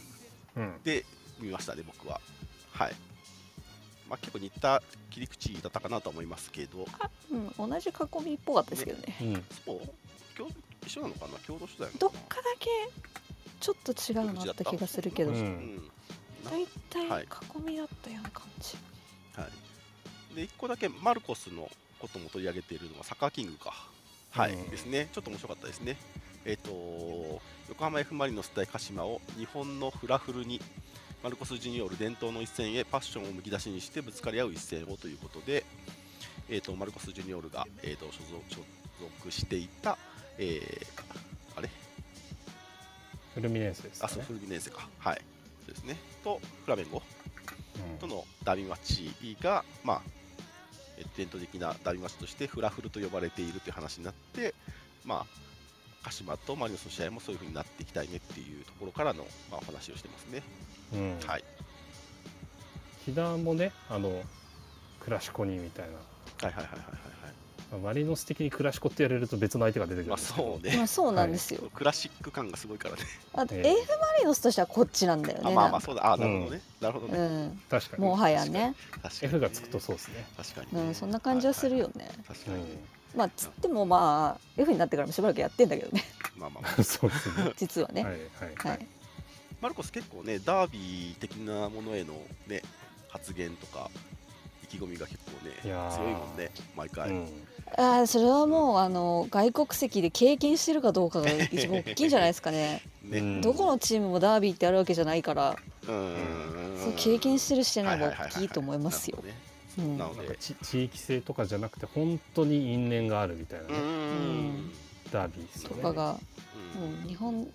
[0.55, 0.81] うん。
[0.83, 1.05] で
[1.39, 2.19] 見ましたね僕は。
[2.71, 2.95] はい。
[4.09, 6.87] まあ結構似た切り口だったかなと思いますけど。
[7.31, 7.93] うん、同じ囲
[8.25, 9.15] みっぽかったですけどね。
[9.21, 9.45] うん。
[9.63, 9.79] そう？
[10.35, 10.49] 共
[10.83, 11.37] 一緒なのかな？
[11.45, 12.69] 共同取材などっかだけ
[13.59, 15.75] ちょっと違うなった気がするけど、う大ん。
[16.43, 16.51] な
[16.89, 17.23] 体はい。
[17.23, 17.27] 囲
[17.65, 18.77] みだったような感じ。
[19.35, 19.47] は
[20.33, 23.73] い、で1個だけマルコスのことも取り上げているのがサッカーキングか、
[24.31, 24.53] はい。
[24.53, 24.69] うん。
[24.69, 25.97] ですね、ちょっと面白かったですね。
[26.45, 30.61] えっ、と横浜 F・ マリノス対鹿島を日本のフラフルに
[31.21, 35.65] マルコス・ジュニオール伝統の一戦へパッションをむき出しにしてぶつかり合う一戦をということで、
[36.47, 38.61] えー、とマルコス・ジュニオールが、えー、と所属所
[39.21, 39.97] 属していた、
[40.37, 41.26] えー
[43.37, 44.23] フルミネンスですあそう。
[44.23, 45.21] フルミネンセか、はい、
[45.67, 47.03] ですね、とフラメンゴ
[47.91, 50.01] うんとのダービーマッチが、まあ、
[50.97, 54.55] え伝統的なダービーマッチとしてフラフルと呼ばれているという話になって、
[55.05, 55.25] まあ、
[56.03, 60.41] 鹿島とマリノスの試合もそういう風になっていきたいねっていうところからの、まあ、お話をしてますね。
[60.93, 61.19] うん。
[61.27, 61.43] はい、
[63.05, 64.19] 木田もね、あの
[64.99, 65.93] クラシコにみたいな。
[65.93, 66.87] はいはいはいはいはい
[67.21, 71.69] まあマリノス的にクラシコってやれると別の相手が出てくるまあんですけど、そうね、まあそうなんですよ。
[71.73, 73.01] クラシック感がすごいからね。
[73.33, 75.43] あとえ AF えマリノスとしてはこっちなんだよね。
[75.43, 77.19] あまあまあそうだ、あなるほどね、なるほどね。
[77.19, 80.25] うん、確かにもはやね、確かに F がつくとそうですね。
[80.37, 82.09] 確かにね、うん、そんな感じはするよね。
[82.27, 82.83] 確かにね、
[83.15, 86.03] まあつってもまあ F になってからもしばらくやってんだけどね、
[86.37, 87.51] まあまあまあうん、 そうですね。
[87.57, 88.03] 実はね。
[88.03, 88.21] はいはい
[88.55, 88.87] ははいい。
[89.59, 92.13] マルコス結構ね、ダービー的なものへの
[92.45, 92.61] ね、
[93.09, 93.89] 発言とか、
[94.69, 97.09] 意気込みが結構ね、強いもんね、毎回。
[97.09, 97.27] うん。
[97.75, 102.81] ああそれはもうあの外国籍で経験してるかどうかが一番大きいんじゃないですかね。
[103.03, 103.41] ね、うん。
[103.41, 106.77] どこのチームもダービーってあるわけじゃないから、うん。
[106.81, 109.17] そう経験してるしてないが大きいと思いますよ。
[109.77, 114.71] なので、ち地域性とかじゃなくて本当に因縁があるみたいなうね、ん。
[115.11, 115.75] ダービーですよね。
[115.75, 116.19] とかが、
[116.75, 117.01] うん。
[117.01, 117.47] うん、日本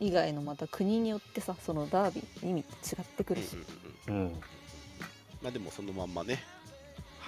[0.00, 3.56] 以外のまた国によってさそのダービー意味って違ってくるし、
[4.08, 4.40] うんうんうんうん、
[5.42, 6.42] まあでもそのまんまね、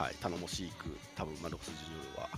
[0.03, 2.29] はい、頼もしく、多分マルコス・ジュニオールは、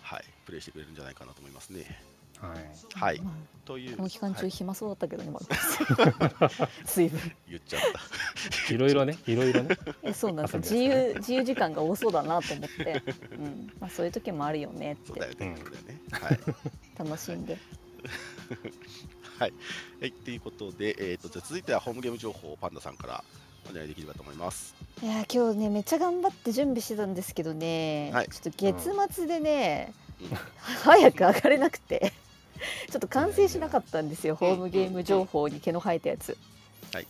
[0.00, 2.00] はい、プレーしてくれるんじゃないかなと思いますね。
[2.40, 2.60] はい。
[2.94, 3.20] はい。
[3.20, 3.34] まあ
[3.66, 6.58] という、この期間中はい暇そうだったけどね、まだ。
[6.86, 7.20] 水分。
[7.48, 7.82] 言っちゃっ
[8.68, 8.72] た。
[8.72, 9.76] いろいろね、いろいろね。
[10.04, 13.02] えそうなんです自由自由時間が多そうだなと思って、
[13.32, 13.72] うん。
[13.80, 15.06] まあ、そういう時もあるよねって。
[15.08, 15.56] そうだよね、うん。
[15.56, 16.00] そうだよね。
[16.12, 16.40] はい。
[16.96, 17.58] 楽しんで。
[19.40, 19.52] はい。
[20.00, 20.36] はい、とい。
[20.36, 21.64] うことで、えー、とじゃあ続い。
[21.64, 23.24] てはホームゲーム情報をパンダさんから
[23.70, 24.74] お願いできればと思います。
[25.02, 28.28] いやー今日ねめっちゃ頑張って準備してたんですけどね、はい。
[28.28, 30.28] ちょっと月末でね、うん。
[30.82, 32.12] 早く上がれなくて。
[32.90, 36.36] ちょっと完成しなかったんですよ、ホームゲーム情報に毛の生えたやつ。
[36.92, 37.06] はい。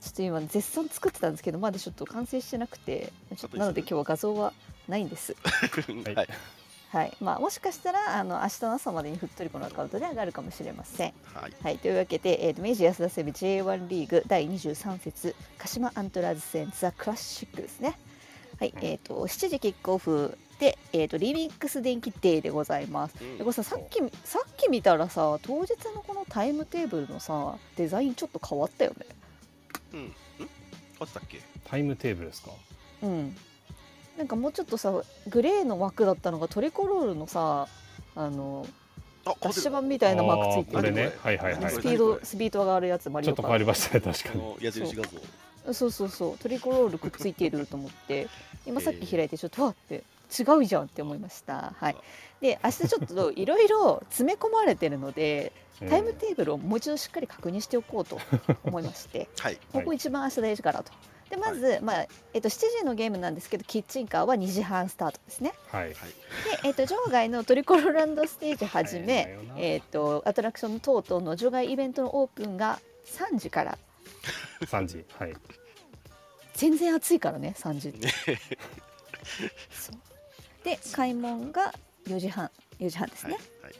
[0.00, 3.12] ちょっと今絶賛作ってたんですけどまだちょっと完成してなくて。
[3.36, 4.52] ちょっとなので今日は画像は
[4.86, 5.36] ないんです。
[6.14, 6.28] はい、
[6.90, 11.12] はい、はいまあ、もしかしたらあの明日の朝までにふっとりこのアカウントで上がるかもしれません。
[11.34, 17.98] はい、はい、というわけで、えーと明治安田生命 J1 リーグ第23節鹿島アントラーズ戦ザ・クラシックですね。
[18.58, 23.14] はい、えっ、と7時キックオフで、えー、とリミックスでんきデーでございます。
[23.20, 29.06] うんでこれささっきさっき見たらさ当日のこのタイムテーブルのさデザインちょっと変わったよね。
[29.92, 30.14] うん、ん、
[31.00, 31.40] あったっけ？
[31.64, 32.50] タイムテーブルですか？
[33.02, 33.36] うん。
[34.18, 34.92] なんかもうちょっとさ
[35.28, 37.68] グレーの枠だったのがトリコロールのさ
[38.16, 38.66] あの
[39.24, 40.92] あ、ダッシュ版みたいなマークついてる。
[40.92, 41.12] ね。
[41.22, 41.70] はいはいはい。
[41.70, 44.40] スピードスピード上がるやつマリちょっと変わりましたね確かに。
[44.40, 45.72] この矢印画像。
[45.72, 46.38] そうそうそう。
[46.38, 48.28] トリコロールくっついてると思って。
[48.66, 50.02] 今さっき開いてちょっとわって
[50.38, 51.74] 違うじゃんって思いました。
[51.76, 51.96] はい。
[52.40, 58.18] で明日ちょっと いろいろ詰め込まれてるのでうんタイムテーブルをもう一度しっかり確認しておこうと
[58.64, 59.28] 思いまして。
[59.38, 60.92] はい、ここ一番明日大事かなと
[61.30, 65.52] でまず、まあえっと、7時のゲームなんですけどキッチンカーは2時半スタートですね。
[65.68, 65.82] はい。
[65.84, 65.98] はい、で、
[66.64, 73.78] えっと、場外のトリコロランドステージはじめえっとアトラクション等々の場外イベントのオープンが3時から。
[74.62, 75.04] 3時。
[75.18, 75.34] はい。
[76.54, 77.90] 全然暑いからね3時。
[77.90, 78.08] って。
[79.70, 79.96] そう。
[80.64, 81.74] で開門が
[82.06, 83.34] 4時半4時半ですはい。
[83.34, 83.38] ね。、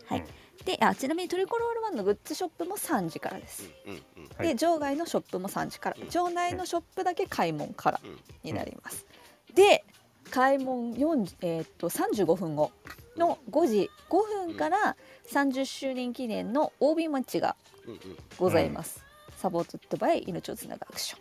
[0.08, 0.28] はい、はい
[0.68, 3.70] であちなみにトリコロールワンのグッズショップも3時からです。
[3.86, 4.00] うん、うん、
[4.36, 4.48] はい。
[4.48, 5.96] で場外のショップも3時から。
[5.98, 6.10] うん。
[6.10, 9.06] 場内のショップだけ開門からうん、になります。
[9.54, 9.82] で
[10.30, 12.70] 開門4、えーっと35分後
[13.16, 14.96] の5時5分から
[15.32, 18.00] 30周年記念の OB マッチがうん、うん、
[18.36, 19.02] ございます。
[19.38, 21.20] サポートットバイ命をつなぐアクション。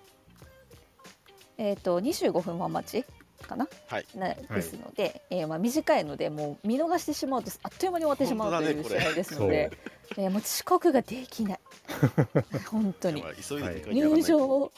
[1.60, 3.06] えっ、と25分は待ち
[3.46, 4.06] かな、はい。
[4.16, 9.72] なですので、えーまあ短いのでもう見逃してしまうとあっという間に終わってしまうという試合ですので、
[10.18, 11.60] えーもう遅刻ができない。
[12.72, 13.24] 本当に。
[13.92, 14.38] 入と。
[14.38, 14.72] 場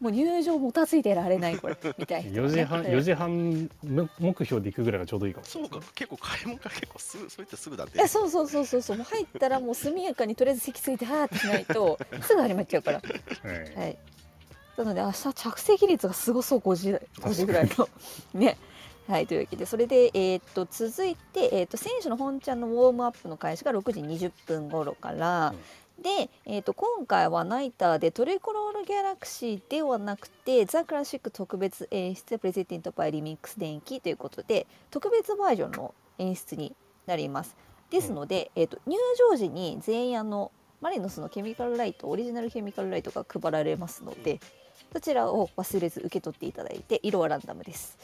[0.00, 1.76] もう入場もたついてられないこれ。
[1.96, 2.90] みたいな、4時半ね。
[2.90, 8.02] 4時半目目標で行くぐらいがちょうどいいかもそうか、結構買い物が結構すぐ、そういったすぐだって。
[8.02, 8.96] えそうそうそうそうそう。
[8.98, 13.02] もう入ったらもう速やかにとりあえず席ついてはーってしないとすぐ始まっちゃうから。
[13.42, 13.74] はい。
[13.74, 13.98] はい。
[14.76, 17.88] なので明日着席率がすごそう5時5時ぐらいの。
[18.34, 18.58] ね。
[19.06, 25.54] はいというわけでそれで、えーっと続いて、えーっと選手の本ちゃんのウォームアップの開始が6時20分頃から、
[26.02, 37.54] で、えーっと今回はナイターでトリコロールギャラクシーではなくてザ・クラシック特別演出プレゼンテントバイリミックス電気ということで特別バージョンの演出になります。
[37.90, 38.96] ですので、えーっと入
[39.30, 44.40] 場時に全員あのマリノスのケミカルライトオリジナルケミカルライトが配られますので
[44.94, 47.98] そちらを忘れず受け取っていただいて色はランダムです。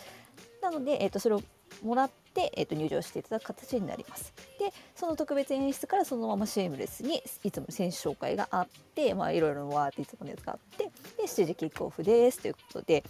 [0.61, 1.43] なので、えー、とそれを
[1.85, 4.35] もらって、えー、と入場していただく形になります。
[4.59, 13.05] でその特別演出からそのままシームレスにいつも選手紹介があってまあいろいろわーっていつものやつがあってで7時キックオフですということで。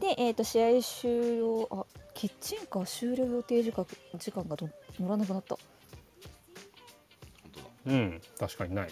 [0.00, 3.86] で、えー、と試合終了あキッチンカー終了予定時間
[4.18, 4.68] 時間がど
[5.00, 5.56] 乗らなくなった。
[7.86, 8.88] うん確かにない。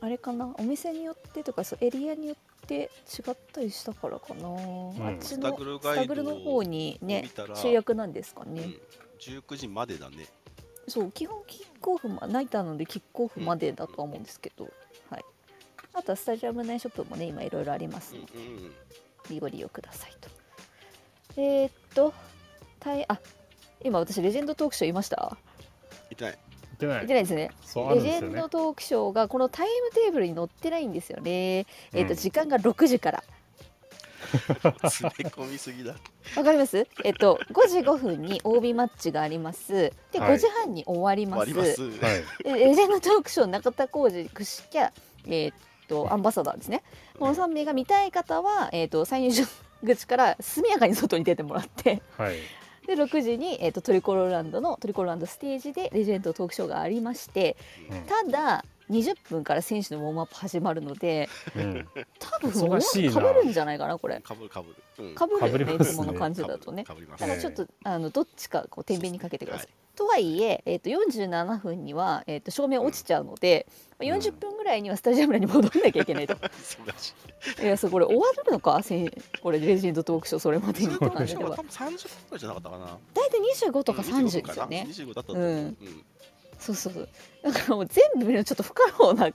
[0.00, 0.54] あれかな？
[0.58, 2.36] お店によってとかそうエリアによっ
[2.70, 8.80] て違ったりしたからかな、あっちのスタグルの方にね集約なんですかね、うん、
[9.18, 10.28] 19時までだね。
[10.86, 14.68] そう基本キックオフまナイターなのでキックオフまでだとは思うんですけど、
[15.10, 15.24] はい。
[15.92, 18.32] あとはスタジアム内ショップもね今いろいろありますうんので、
[19.32, 19.38] うん。
[19.40, 20.28] ご利用くださいと。
[21.36, 22.14] えー、っと
[22.78, 23.20] たいあ
[23.84, 25.36] 今私レジェンドトークショー言いました？
[26.10, 26.49] 言ってない。
[26.86, 27.50] 言ってない言ってないですね
[27.94, 31.66] レジェンドトークショーがこのタイムテーブルに載ってないんですよね。
[31.92, 33.24] えっ、とうん時間が6時から。
[34.30, 35.94] 詰め込みすぎだ。
[36.36, 36.86] わかります？
[37.04, 39.92] えっと5時5分に OB マッチがあります。
[40.12, 41.52] ではい5時半に終わります。
[41.52, 42.04] 終わります。
[42.04, 44.92] はいでレジェンドトークショー中田浩二くしきゃ
[45.26, 45.52] えっ
[45.88, 46.82] とアンバサダーですね。
[47.18, 49.44] この3名が見たい方はえっと最入場
[49.84, 52.02] 口から速やかに外に出てもらって。
[52.16, 52.36] はい
[52.86, 57.56] で6時に、えー、とトリコローランドのトリコローランドステージでレジェンドトークショーがありまして
[57.90, 58.02] うん。
[58.02, 61.86] ただ20分から選手のウォームアップ始まるのでうん。
[62.18, 62.52] 多分
[63.12, 64.20] かぶるんじゃないかなこれ。
[64.20, 65.08] かぶるかぶる。
[65.08, 65.14] うん。
[65.14, 65.74] かぶるよねね。
[65.74, 66.84] いつもの感じだとね。
[66.84, 69.68] だからちょっと、あのどっちかこう天秤にかけてください。
[70.00, 73.66] はいとはいええー、と47分には、えー、と照明落ちちゃうので、
[74.00, 74.04] ん。
[74.04, 76.34] 40分ぐらいにはスタジアムに戻んなきゃいけないと。
[77.62, 77.62] い。
[77.62, 78.80] いやそうこれ終わるのか？
[79.42, 80.94] これレジェンドトークショーそれまでに。
[80.94, 81.98] って感じでは多分30分く
[82.32, 82.98] らいじゃなかったかな。
[83.14, 84.86] 大体25とか30ですよね。
[84.88, 85.44] 25だったと思う。
[85.44, 85.56] うん。
[85.56, 85.76] うん。
[86.58, 87.08] そうそうそう。
[87.42, 89.30] だからもう全部見るのちょっと不可能な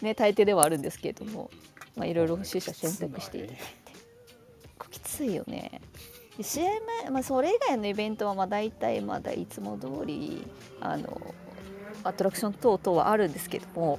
[0.00, 1.50] ね大抵ではあるんですけれども
[1.96, 3.62] まあいろいろ取捨選択していただいて
[4.90, 5.80] きついよね。
[5.80, 6.64] で試合
[7.02, 10.46] 前、まあ、それ以外のイベントはまあ大体まだいつも通り
[10.80, 11.34] あの
[12.04, 13.98] アトラクション等々はあるんですけども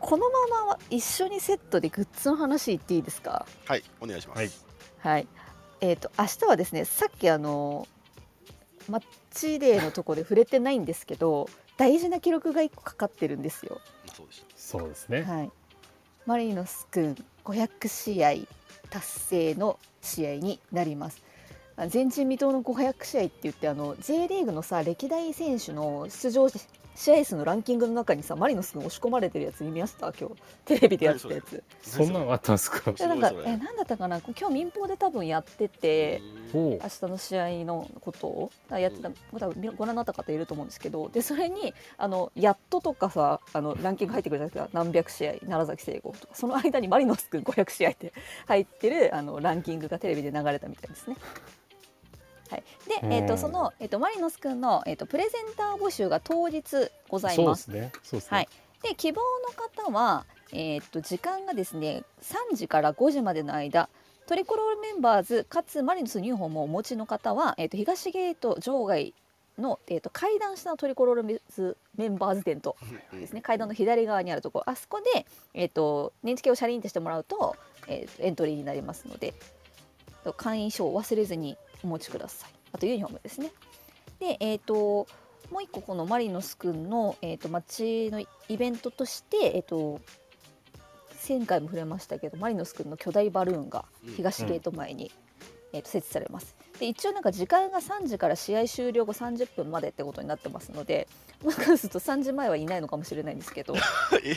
[0.00, 3.46] このまま一緒にセットでグッズの話言っていいですか？
[3.64, 4.50] はいお願いします、はい。
[4.98, 5.26] はい。
[5.80, 7.88] えー、と明日はですねさっきあの
[8.88, 13.80] マッチデーのとこで触れてないんですけど大事な記録が1個かかってるんですよ。
[14.14, 15.22] そうでしたそうですね。
[15.22, 15.50] はい、
[16.26, 18.32] マリノス君500試合
[18.90, 21.22] 達成の試合になります。
[21.76, 26.48] あ前人未到の500試合って言ってあの J リーグのさ歴代選手の出場
[26.94, 30.12] 試合数のランキングの中にさマリノス君押し込まれてるやつ見ました？
[30.12, 31.62] 今日テレビでやってたやつ。
[31.82, 32.92] そんなのあったんですか？
[32.92, 34.20] でなんかすごいそれえなんだったかな？
[34.20, 36.22] 今日民放で多分やってて。
[36.54, 48.12] 明日の試合のことをあやってた、多分ご覧になった方いると思うんですけどでそれにあのやっととかさあのランキング入ってくるじゃないですか何百試合楢崎聖吾とかその間にマリノス君500試合って
[48.46, 51.16] 入ってるあのランキングがテレビで流れたみたいですね。
[52.50, 53.38] はい、で、えー、とうん。
[53.38, 57.56] その、えー、とマリノス君の、えー、とプレゼンター募集が当日ございま。
[57.56, 57.70] す。
[57.70, 58.20] ですね。
[58.28, 58.48] はい、
[58.82, 63.88] で希望の方は、えー、と時間がですね3時から5時までの間
[64.26, 69.14] トリコロールメンバーズかつマリノスニフォームをお持ちの方は、えー、と東ゲート場外
[69.58, 72.76] の、えー、と階段下のトリコロールメンバーズ店と
[73.12, 74.60] うんですね階段の左側にあるとこ。
[74.60, 77.56] ろあそこで、えー、と認知系をシャリンってしてもらうと,、
[77.88, 79.34] えーとエントリーになりますので
[80.36, 82.50] 会員証を忘れずにお持ちください。
[82.72, 83.52] あとユニフォームですね。
[84.18, 85.06] でえっ、と
[85.50, 90.00] もう一個このマリノスくんの、えー、と街のイベントとしてえっ、と
[91.28, 93.84] 前回も触れましたけどマリノスくんの巨大バルーンが
[94.16, 95.12] 東ゲート前に、
[95.72, 101.06] えー、と設置されますで一応なんか時間が3時から試合終了後30分までってことになってますので
[101.42, 103.74] もしかすると3時前はいないのかもしれないんですけど。
[104.24, 104.34] え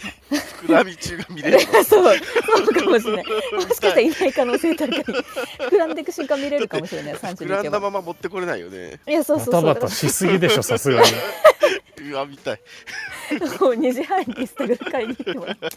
[0.62, 1.82] 膨らみ中が見れるの？
[1.84, 3.26] そうそうかもしれない。
[3.54, 4.90] もしかしたらいない可能性高い。
[5.00, 9.00] 膨らんでいく瞬間見れるかもしれない3時膨らんだまま持ってこれないよね。
[9.08, 9.64] いやそうバそうそう。
[9.64, 11.08] タバタしすぎでしょ、さすがに。
[12.12, 12.60] うわ見たい。
[13.58, 15.68] こう2時半にスタグラ買いに行ってもらって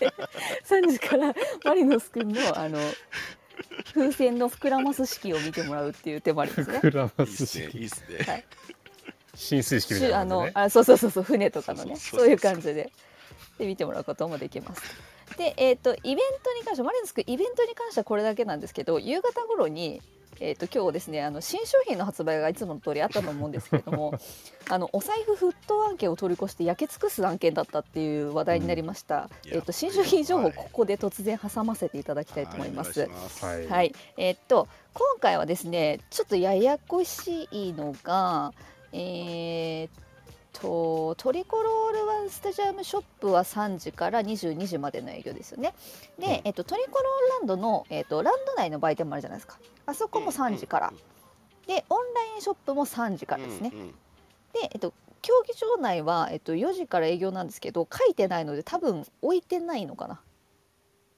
[0.69, 2.79] 3時からマリノス君のあの
[3.95, 6.79] 風船の膨らます式を見てもらうっていう手もありますね。
[6.79, 8.45] 膨らまいいっすねいいっすねはい
[9.35, 10.49] 浸水式みたいなあの。
[10.55, 12.93] あそうそうそうそう船とかのねそういう感じで
[13.59, 14.83] で見てもらうこともできます。
[15.37, 20.03] でえっ、とイベントに関してはマリノス君イベントに関してはこれだけなんですけど夕方頃に
[20.41, 24.15] えー、と今日ですねあの新商品の発売がいつもの通りあったと思うんですけれども
[24.71, 33.01] あのお財布沸騰案件を取り越して焼け尽くす案件だったっていう話題になりました、うんえー、と新商品情報はいここで突然挟ませていただきたいと思います。
[33.01, 33.11] はい
[33.57, 33.67] はい。
[33.69, 38.53] はい、えーっと今回はですねちょっとややこしいのが
[38.93, 39.91] えーっ
[40.53, 45.75] とトリコロールワンスタジアムショップは3時から22時までの営業ですよね。
[46.19, 46.33] で、うん。
[46.45, 49.59] えっとトリコロールランドの、えーっとランド内の売店もあるじゃないですか。
[49.87, 50.93] あそこも3時から。
[51.67, 53.71] でオンラインショップも3時からですね。
[54.53, 60.21] で、えっと競技場内は、えっと、4時から営業なんですけど書いてないので多分置いてないのかな。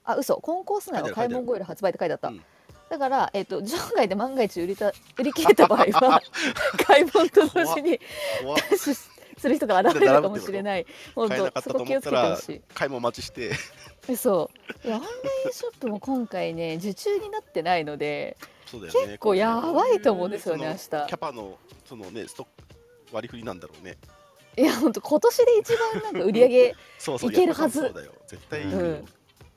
[0.04, 0.36] あ嘘。
[0.36, 2.42] コンコース内は開門後より発売って書いてあった、うん。
[2.90, 6.20] だから、えっと場外で万が一売りた売り切れた場合は
[6.86, 7.98] 開門と同時に
[8.42, 9.12] ダッシュ
[9.42, 10.87] する人が現れるかもしれない。
[11.14, 12.62] 本当そこ気をつけてほしい。
[12.72, 13.50] 買い物待ちして。
[14.09, 14.50] えそ
[14.85, 18.37] うオンラインショップも今回ね受注になってないので
[18.72, 22.48] ね結構やばいと思うんですよね明日キャパのそのねスト
[23.12, 23.96] 割り振りなんだろうね。
[24.57, 29.05] いや本当今年で一番なんか売り上げそうそういけるはずそうだよ絶対うん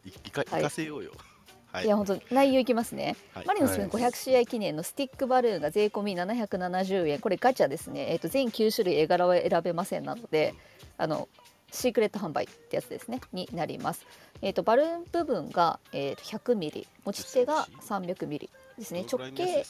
[0.06, 1.35] いいかはいいかせようよはい
[1.84, 1.88] い。
[1.88, 3.46] や本当内容いきますね、はい。
[3.46, 7.20] マリノスはい500試合記念のスティックバルーンが税込み770円。
[7.20, 10.54] これガチャですね、えー、と全9種類絵柄は選べませんなので
[10.98, 11.28] あの
[11.72, 13.22] シークレット販売ってやつですね。
[13.34, 14.06] になります、
[14.42, 16.88] えー、とバルーン部分が、えー、と100ミリ。
[17.04, 19.06] 持ち手が300ミリですね。
[19.12, 19.66] 直径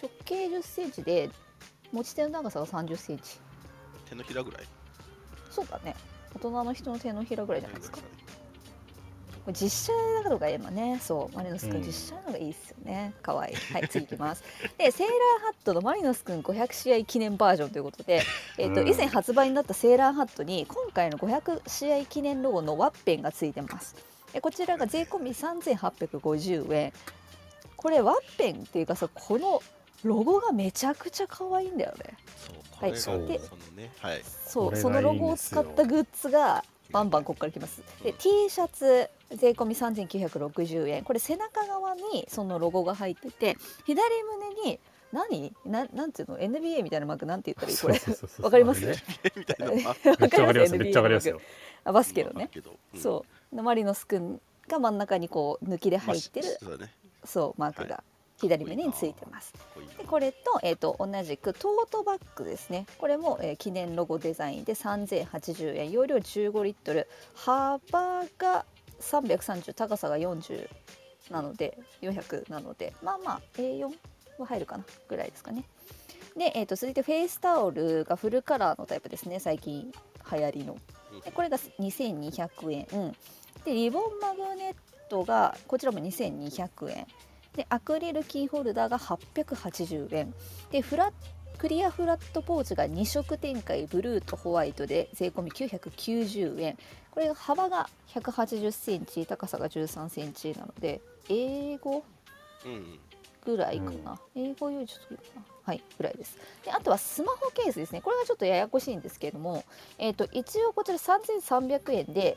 [0.00, 1.30] 直径10センチで
[1.92, 3.38] 持ち手の長さが30センチ。
[4.08, 4.64] 手のひらぐらい？
[5.50, 5.94] そうだね。
[6.34, 7.98] 大人の人の手のひらぐらいじゃないですか
[9.52, 11.86] 実写だとか今ねそうマリノス君うん。
[11.86, 13.14] 実写のがいいですよね。
[13.22, 13.54] 可愛い。
[13.72, 14.42] はい次いきます。
[14.78, 18.22] でセーラーハットのマリノス君500試合記念バージョンということで、
[18.58, 18.88] えっとうん。
[18.88, 23.94] 以前発売になったセーラーハットに今回の500試合記念ロゴのワッペンがついてます。
[24.32, 26.92] でこちらが税込み3850円。
[27.76, 29.62] これワッペンっていうかさこの
[30.02, 32.16] ロゴがめちゃくちゃ可愛いんだよね。
[32.36, 33.28] そうこはいれがその
[34.00, 34.22] はい。
[34.24, 37.82] そうそのロゴを使ったグッズがバンバンここからきます。
[38.02, 41.04] で T シャツ税込み3960円。
[41.04, 44.78] これ背中側にそのロゴが入ってて左胸に
[45.12, 45.52] 何？
[45.64, 47.78] ななんていうの？NBA みたいなマークなんて言ったらいい？
[47.78, 48.44] これ。
[48.44, 48.84] わかります？
[48.84, 48.94] ね。
[49.86, 49.94] わ
[50.28, 51.40] かります？NBA めっちゃわかりますよ。
[51.84, 53.00] あバスケのね、けど、うん。
[53.00, 53.62] そう。
[53.62, 56.92] マリノスくんが真ん中にこう抜きで入ってる、まあそうだね。
[57.24, 58.02] そうマークが。
[58.38, 59.54] 左目についてます。
[59.96, 62.84] でこれと,、えー、と同じくトートバッグですね。
[62.98, 65.90] これも、えー記念ロゴデザインで3080円。
[65.90, 67.08] 容量15リットル。
[67.34, 68.66] 幅が
[69.00, 70.68] 330高さが40
[71.30, 73.90] なので400なのでまあまあ A4
[74.38, 75.64] は入るかなぐらいですかね。
[76.36, 79.90] で、えー、と続いてフェイスタオルがフルカラーのタイプですね最近
[80.30, 80.76] 流行りの。
[81.24, 83.16] でこれが2200円、
[83.64, 84.74] でリボンマグネッ
[85.08, 87.06] トがこちらも2200円
[87.54, 90.34] でアクリルキーホルダーが880円
[90.70, 91.10] でフラ
[91.56, 96.78] クリアフラットポーチが2色展開ブルーとホワイトで税込み990円。
[97.10, 102.04] これが幅が180センチ高さが13センチなので英語？
[102.64, 102.98] うん
[103.46, 106.36] ぐらいかな、英語よりちょっといいかなはいぐらいです。
[106.64, 108.00] であとはスマホケースですね。
[108.00, 109.64] これがちょっとややこしいんですけれども、
[109.98, 112.36] えー、と一応こちら3300円で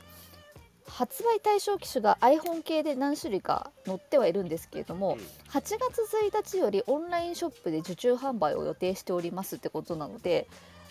[0.90, 5.18] 発売対象機種が iPhone 系で何種類か載ってはいるんですけれども、うん。
[5.18, 10.46] 8月1日よりオンラインショップで受注販売を予定しておりますってことなので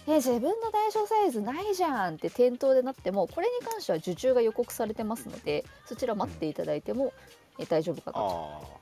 [0.07, 7.13] え自分の対象サイズないじゃんって店頭でなってもこれに関しては受注が予告されてますのでそちら待っていただいても、
[7.59, 8.79] え大丈夫かなと。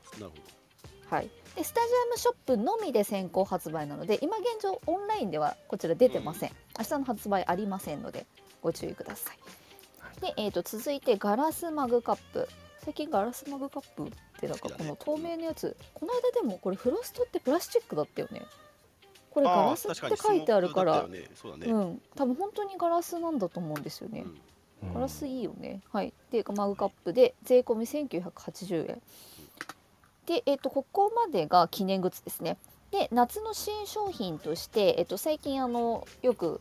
[1.09, 8.26] はい、でスタジアムショップのみで先行発売なので今現状オンラインではこちら出てません、明日の発売ありませんので
[8.61, 9.38] ご注意ください
[10.22, 12.47] で、えー、と続いてガラスマグカップ。
[12.84, 18.41] 最近ガラスマグカップってなんかこの透明のやつ、この間でもこれフロストってプラスチックだったよね。
[19.30, 22.01] これどガラスって書いてあるからうだね、うん。
[22.15, 24.26] 多分本当にガラスなんだと思うんですよね、
[24.82, 24.93] うん。
[24.93, 25.82] ガラスいいよね。
[25.91, 26.13] はい。
[26.32, 29.01] で、マグカップで税込み1980円。
[30.26, 32.57] で、えっ、と、ここまでが記念グッズですね。
[32.91, 36.59] で、夏の新商品として、えっ、と、最近、あの、よく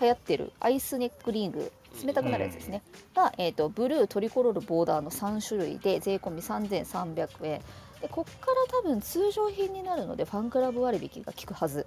[0.00, 2.82] 流行ってるアイスネックリング、冷たくなるやつですね。
[3.14, 7.60] が、えっ、と、ブルー、トリコロール、ボーダーの3種類で、税込み3300円。
[8.00, 11.86] で、こっから多分通常品になるので、ファンクラブ割引が効くはず。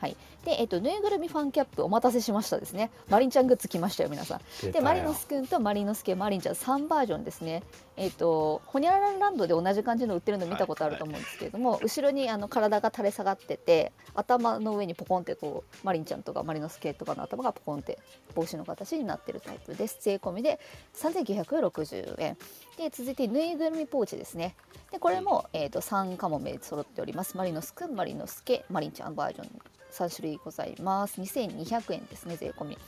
[0.00, 0.16] はい。
[0.44, 2.90] で、えっ、と、ぬいぐるみファンキャップお待たせしましたですね。
[3.08, 4.72] マリンちゃんグッズ来ましたよ、皆さん。
[4.72, 7.62] でマリノスくんとマリノスケマリンちゃん3バージョンですね。
[8.00, 17.98] えっ、とホニャララランドで同じ感じの売ってるの見たことあると思うんですけれども、後ろにあの体が垂れ下がってて頭の上にポコンってこうマリンちゃんとかマリノスケとかの頭がポコンって
[18.34, 19.98] 帽子の形になってるタイプです。
[20.00, 20.58] 税込みで
[20.94, 22.38] 3960円。
[22.78, 24.56] で続いてぬいぐるみポーチですね。
[24.90, 27.36] でこれも、えー、と3カモメ揃っております。
[27.36, 29.50] マリノスくんマリノスケマリンちゃんバージョン
[29.92, 31.20] 3種類ございます。
[31.20, 32.78] 2200円ですね税込み。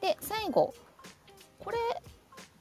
[0.00, 0.72] で最後
[1.58, 1.76] これ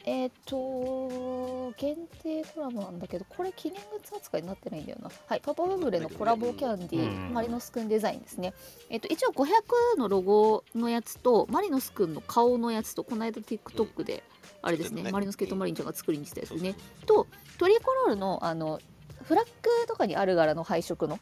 [0.06, 5.10] えっ、と限定コラボなんだけどこれ記念グッズ扱いになってないんだよな。
[5.28, 7.34] はいパパブブレのコラボキャンディー、うん。
[7.34, 8.54] マリノスくんデザインですね。
[8.90, 14.24] えっ、と一応500のロゴのやつとマリノスくんの顔のやつとこの間 TikTok で
[14.62, 16.76] あれですね、マリノスケとマリンちゃんが作りにしたやつね。
[17.06, 17.28] と
[17.58, 18.80] トリコロールのあの
[19.24, 21.18] フラッグとかにある柄の配色の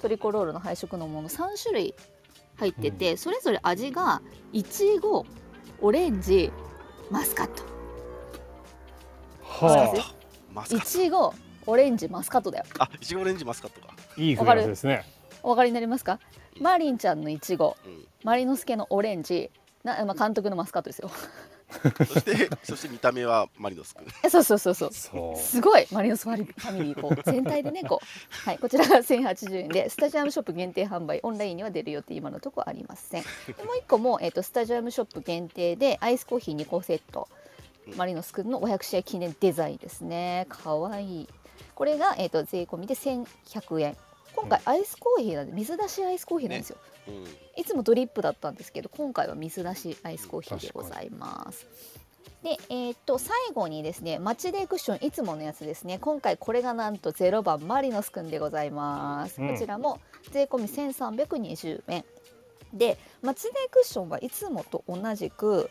[0.00, 1.94] トリコロールの配色のもの3種類
[2.56, 4.22] 入ってて、それぞれ味が
[4.52, 5.26] いちご
[5.82, 6.50] オレンジ
[7.10, 7.73] マスカット
[10.52, 11.32] マスカッちご
[11.66, 12.64] オレンジマスカットだよ。
[12.74, 13.94] トあいちごオレンジマスカットか。
[14.16, 15.04] いい組み合わせですね。
[15.42, 16.18] お分かりになりますか
[16.60, 18.06] マリンちゃんのいちごうん。
[18.24, 19.50] マリノスケのオレンジ
[19.84, 21.10] な、まあ、監督のマスカットですよ。
[22.06, 25.36] そしてそして見た目はマリノス君え そうそうそうそう。
[25.38, 27.22] すごいマリノスファリファミリーこう。
[27.30, 33.22] 全体でねこうはいこちらが1080円でスタジアムショップ限定販売オンラインには出る予定今のところありません。
[33.22, 37.28] でもう一個も、えっとスタジアムショップ限定でアイスコーヒー2個セット。
[37.38, 37.43] うん
[37.96, 40.46] マリノスくんの500試合記念デザインですね。
[40.48, 41.22] かわい。
[41.22, 41.28] い
[41.74, 43.96] これが、えっと税込みで1100円。
[44.34, 46.76] 今回アイスコーヒーなんで水出しアイスコーヒーなんですよ、
[47.08, 47.24] うん。
[47.56, 51.66] いつもドリップだったんですけど今回は水出しアイスコーヒーでございます。
[52.42, 55.98] で、えーっと最後にですねマッチデークッションいつものやつですね。
[56.00, 59.50] 今回これがなんと0番マリノスくんでございます、うん。
[59.50, 60.00] こちらも
[60.32, 62.04] 税込み1320円。
[62.72, 65.70] でマッチデークッションはいつもと同じく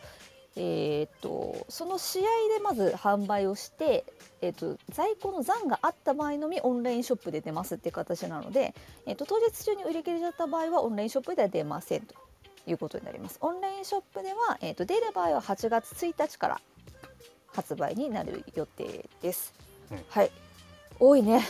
[0.55, 2.27] えーっとその試合で
[2.63, 4.05] まず販売をして、
[4.41, 8.75] えーっと在庫の残があった場合のみオンラインショップで出ますっていう形なので、
[9.05, 12.15] えーっと当日中に売り切れちゃった場合はオンラインショップでは出ませんと
[12.67, 13.37] いうことになります。
[13.41, 16.61] オンラインショップでは、えー、と出る場合は8月1日から
[17.47, 19.53] 発売になる予定です。
[19.91, 20.31] うんはい、
[20.99, 21.41] 多いね。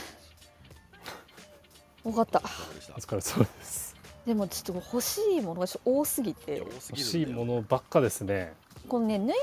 [2.04, 2.40] 多かった。
[2.40, 3.94] お疲れ様です
[4.26, 8.54] でもちょっと欲しいものが多すぎいて欲しいものばっかですね
[8.88, 9.38] このねぬいぐる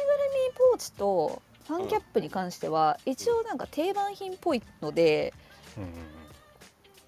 [0.51, 5.33] みポーチとファンキャップに関しては、一応なんか定番品っぽいので、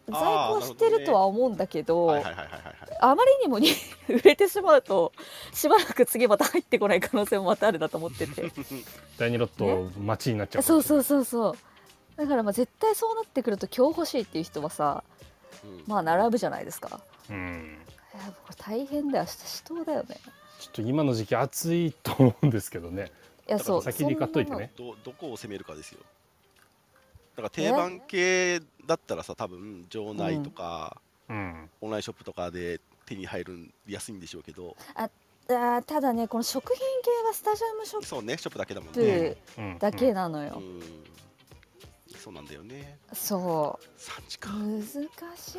[0.08, 3.70] 在庫はしてるとは思うんだけど、あまりにもに
[4.08, 5.12] 売れてしまうと
[5.52, 8.52] しばらく次また入ってこない可能性もまたあるなと思ってて。
[9.18, 11.56] 第二ロット待ちになっちゃう、そうそうそうそう。
[12.16, 15.02] だからまあ絶対そうなってくると今日欲しいっていう人はさ
[15.64, 15.84] うん。
[15.88, 17.00] まあ並ぶじゃないですか。
[17.28, 17.78] うん。
[18.14, 19.24] いやこれ大変だよ。
[19.24, 20.20] 明日死闘だよね
[20.62, 23.10] ちょっと今の時期暑いと思うんですけどね。
[23.48, 24.70] いやそう先に買っといてね。
[24.76, 25.98] どどこを攻めるかですよ。
[27.34, 31.68] だから定番系だったらさ多分場内とか、うん。
[31.80, 34.76] オンラインショップとかで手に入る安いんでしょうけど。
[34.96, 39.78] あーただねこの食品系はスタジアムショッそうねショップだけだもんプねうん。
[39.80, 40.80] だけなのよ、うん。
[42.16, 42.98] そうなんだよね。
[43.12, 44.80] そ3時う間。
[44.80, 45.58] 難しい。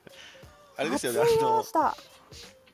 [0.76, 1.96] あれですよね初あの言いました。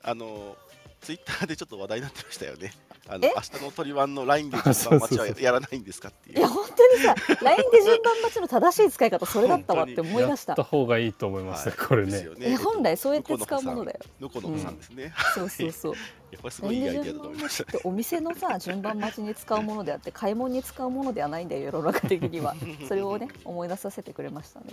[0.02, 0.56] あの
[1.00, 2.72] ツイッターでちょっと話題になってましたよね。
[3.08, 3.32] あのえ？
[3.34, 11.88] 明日の鳥ワンの LINE であ順番待ちはやらないんですかっていいうや本当にさ LINE で順番待ちの正しい使い方それだったわって思いやっましたた方がいいと思いますね、はい。
[11.88, 12.12] これね。
[12.12, 12.52] ですよね。
[12.52, 13.98] え本来そうやって使うものだよ。
[14.20, 15.94] のこのこさんですね、そうそうそう。
[16.30, 17.72] やっぱりすごいいいアイデアだと思いました。
[17.72, 22.54] 順番待ちってお店のさ順番待ちに使うものであって買い物に使うものではないんだよ世の中的には。
[22.86, 24.66] それをね思い出させてくれましたね。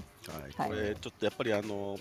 [0.58, 1.98] はい、これちょっとやっぱりあの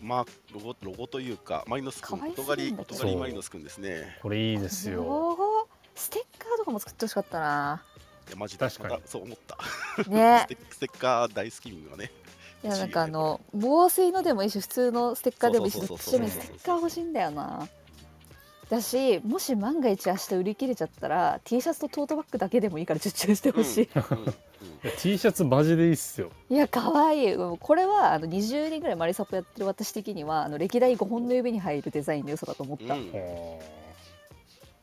[0.00, 2.96] まあロゴロゴというかマリノス君可愛す音狩りぎんだけど。
[2.96, 4.18] 音狩りマリノス君ですね。
[4.22, 5.68] これいいですよ。
[5.94, 7.82] ステッカーとかも作ってほしかったな。
[8.28, 8.94] いやマジで確かに。
[8.94, 9.56] またそう思った。
[10.10, 10.40] ね。
[10.44, 12.10] ステッステッカー大好き民はね。
[12.64, 17.68] いやなんかあの防水のでもいいし普通のステッカーでもいいしどっステッカー欲しいんだよな
[18.68, 24.02] だしもし万が一明日売り切れちゃったら T シャツとトートバッグだけでもいいから受注してほしい、うん。
[24.16, 24.24] うん。
[24.24, 24.28] うん。
[24.28, 24.32] い
[24.84, 26.30] や T シャツマジでいいっすよ。
[26.50, 27.34] いや可愛い。
[27.34, 33.10] うんこれはあの20年ぐらいマリサポやってる私的にはあの歴代5本の指に入るデザインの良さだと思った、うん。
[33.10, 33.60] お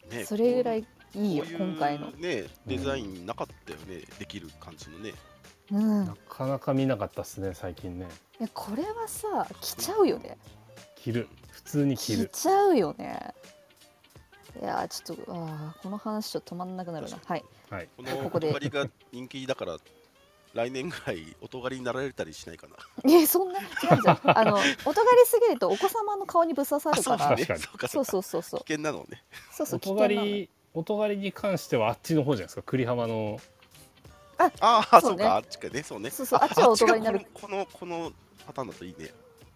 [0.09, 2.11] ねそれぐらいいいよこういう今回の。
[2.11, 5.13] ねデザインなかったよね、できる感じのね。
[5.71, 6.03] うん。
[6.03, 8.07] ーなかなか見なかったっすね最近ね。
[8.39, 10.37] いやこれはさ着ちゃうよね。
[10.95, 11.27] 着る。
[11.51, 13.33] 普通に着着るちゃうよね
[14.61, 17.17] いやちょっとあーこの話ちょっと止まんなくなるな。
[17.25, 17.43] はい。
[17.69, 17.89] はい。
[17.97, 18.55] このここで。
[18.59, 19.77] りが人気だから
[20.53, 23.09] 来年ぐらい音狩りになられたりしないかな。
[23.09, 24.19] いやそんな違うんじゃん。
[24.23, 27.31] あの音狩りすぎるとお子様の顔にぶっ刺さるから。
[27.33, 27.87] あそうそうか。
[27.87, 28.59] そそうそうそうそう。
[28.61, 29.23] 危険なのね。
[29.51, 32.61] そうそう危音険なの狩り音狩りに関してはあっちの方じゃないですか？
[32.63, 33.39] 栗浜の。
[34.37, 35.09] ああそね。
[35.09, 35.35] そううか。
[35.35, 35.83] あっちかね。
[35.83, 36.09] そうね。
[36.09, 37.25] そうそうあっちは音狩りになる。
[37.33, 38.13] このこのこの
[38.47, 39.09] パターンだといいね。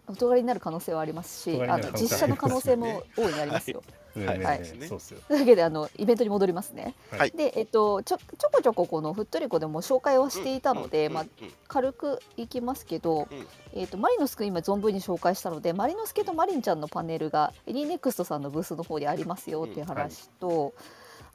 [0.08, 3.80] 音狩りになる可能性はありますしあのになる可能性実写の可能性も大いにありますよ
[4.16, 4.88] はい。
[4.88, 5.20] そうっすよ。
[5.28, 6.94] というわけであのイベントに戻りますね。
[7.10, 7.30] はい。
[7.30, 11.26] で、えっと、ちょちょこちょここのふっとりこでも紹介はしていたので、まあ、
[11.68, 13.46] 軽くいきますけど、うん。
[13.72, 20.74] えっと、マリノス君今存分に紹介したのでマリノスケとマリンちゃんのパネルがエリーネクストさんのブースの方にありますよっていう話と、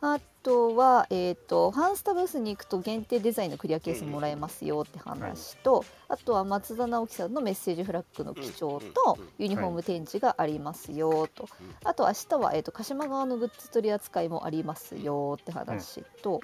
[0.07, 11.49] あとは、えっとファンスタブースに行くと限定デザインのクリアケースもらえますよって話と、あとは松田直樹さんのメッセージフラッグの記帳とうんうんユニフォーム展示がありますよと、
[11.83, 16.39] あと明日は、えー、と鹿島側のグッズ取り扱いもありますよって話と、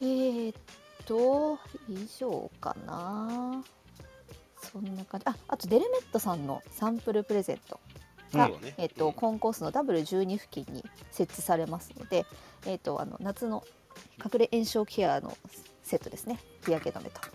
[0.00, 0.54] えーっ
[1.06, 1.58] と
[1.88, 3.64] 以上かな。
[4.62, 5.26] そんな感じ。
[5.26, 7.80] ああとデルメットさんのサンプルプレゼント
[8.32, 8.74] が、ね。
[8.78, 9.12] えーっとうん。
[9.12, 12.26] コンコースの W12 付近に設置されますので、
[12.66, 13.64] えーっとあの夏の
[14.22, 15.36] 隠れ炎症ケアの
[15.82, 16.40] セットですね。
[16.64, 17.20] 日焼け止めと。
[17.20, 17.28] こ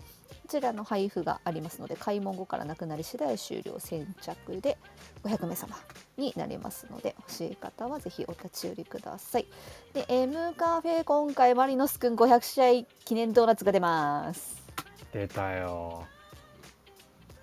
[0.48, 4.76] ちらの配布がありますので開門後からなくなり次第終了先着で
[5.24, 5.74] 500名様
[6.18, 9.46] になりますので欲しい方はぜひお立ち寄りください。
[9.94, 14.62] で M カフェ今回マリノスくん500試合記念ドーナツが出ます。
[15.10, 16.06] 出たよ。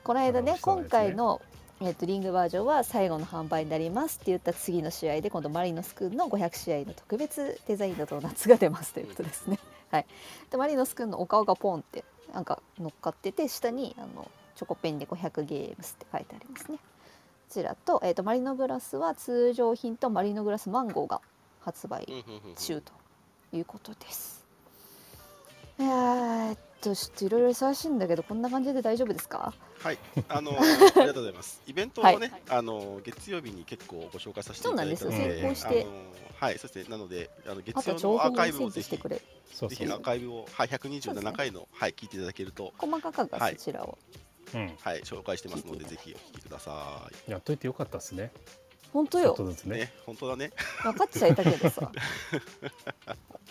[0.04, 0.60] この間ねね。
[0.62, 1.42] 今回の
[1.82, 9.60] えっとリングバージョンは最後の販売になりますって言った次の試合で今度マリノスくんの500試合の特別デザインのドーナツが出ますということですね。
[9.90, 10.06] はい、
[10.52, 12.04] でマリノスくんのお顔がポンって
[12.34, 16.78] なんか乗っかってて下にあのチョコペンで500ゲームスって書いてありますね。
[16.78, 16.84] こ
[17.50, 21.22] ちらと,、えっとマリノグラスは通常品とマリノグラスマンゴーが
[21.62, 22.06] 発売
[22.58, 22.92] 中と
[23.54, 24.46] いうことです。
[25.80, 29.54] いやーえっとちょっといろいろ忙しいんだけどこんな感じで大丈夫ですか？
[29.84, 31.62] はい、あの ありがとうございます。
[31.68, 32.32] イベントをね、はい。
[32.50, 35.42] あの月曜日に結構ご紹介させていただいたのそうなんですよ。
[35.42, 35.82] で、先行して。
[35.84, 35.92] あの
[36.40, 39.18] はい、そしてなので、あのあ月曜のアーカイブ整をぜひ理してくれ。
[39.18, 39.70] そうそう。
[39.70, 41.34] ぜひアーカイブをはいそうです127ね。
[41.36, 43.56] 回のはい聞いていただけると細かくはい。
[43.58, 43.98] そちらを。
[44.54, 44.78] うん。
[44.82, 48.32] はい紹介してますのでぜひお聞きくださやっといてよかったっすね
[48.94, 49.52] 本当よちょっと。
[49.52, 49.70] ずつい。
[49.70, 50.52] ねね、本当だね。
[50.84, 51.92] 分かっちゃいたけどさ。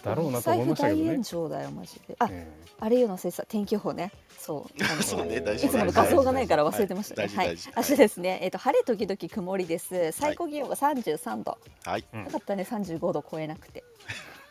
[0.02, 2.16] だろうなと思いましたけど財布大炎ね上だよマジで。
[2.18, 4.12] あ、えあれ言うの忘れてた天気予報ね。
[4.38, 4.84] そう。
[5.02, 7.28] そうね大い事つもの画像がないから忘れてましたね。
[7.28, 7.90] はい大事大事。
[7.90, 8.38] 明日ですね。
[8.42, 10.12] えっと晴れ時々曇りです。
[10.12, 11.58] 最高気温が33度。
[11.84, 13.84] はい、よかったね35度超えなくて。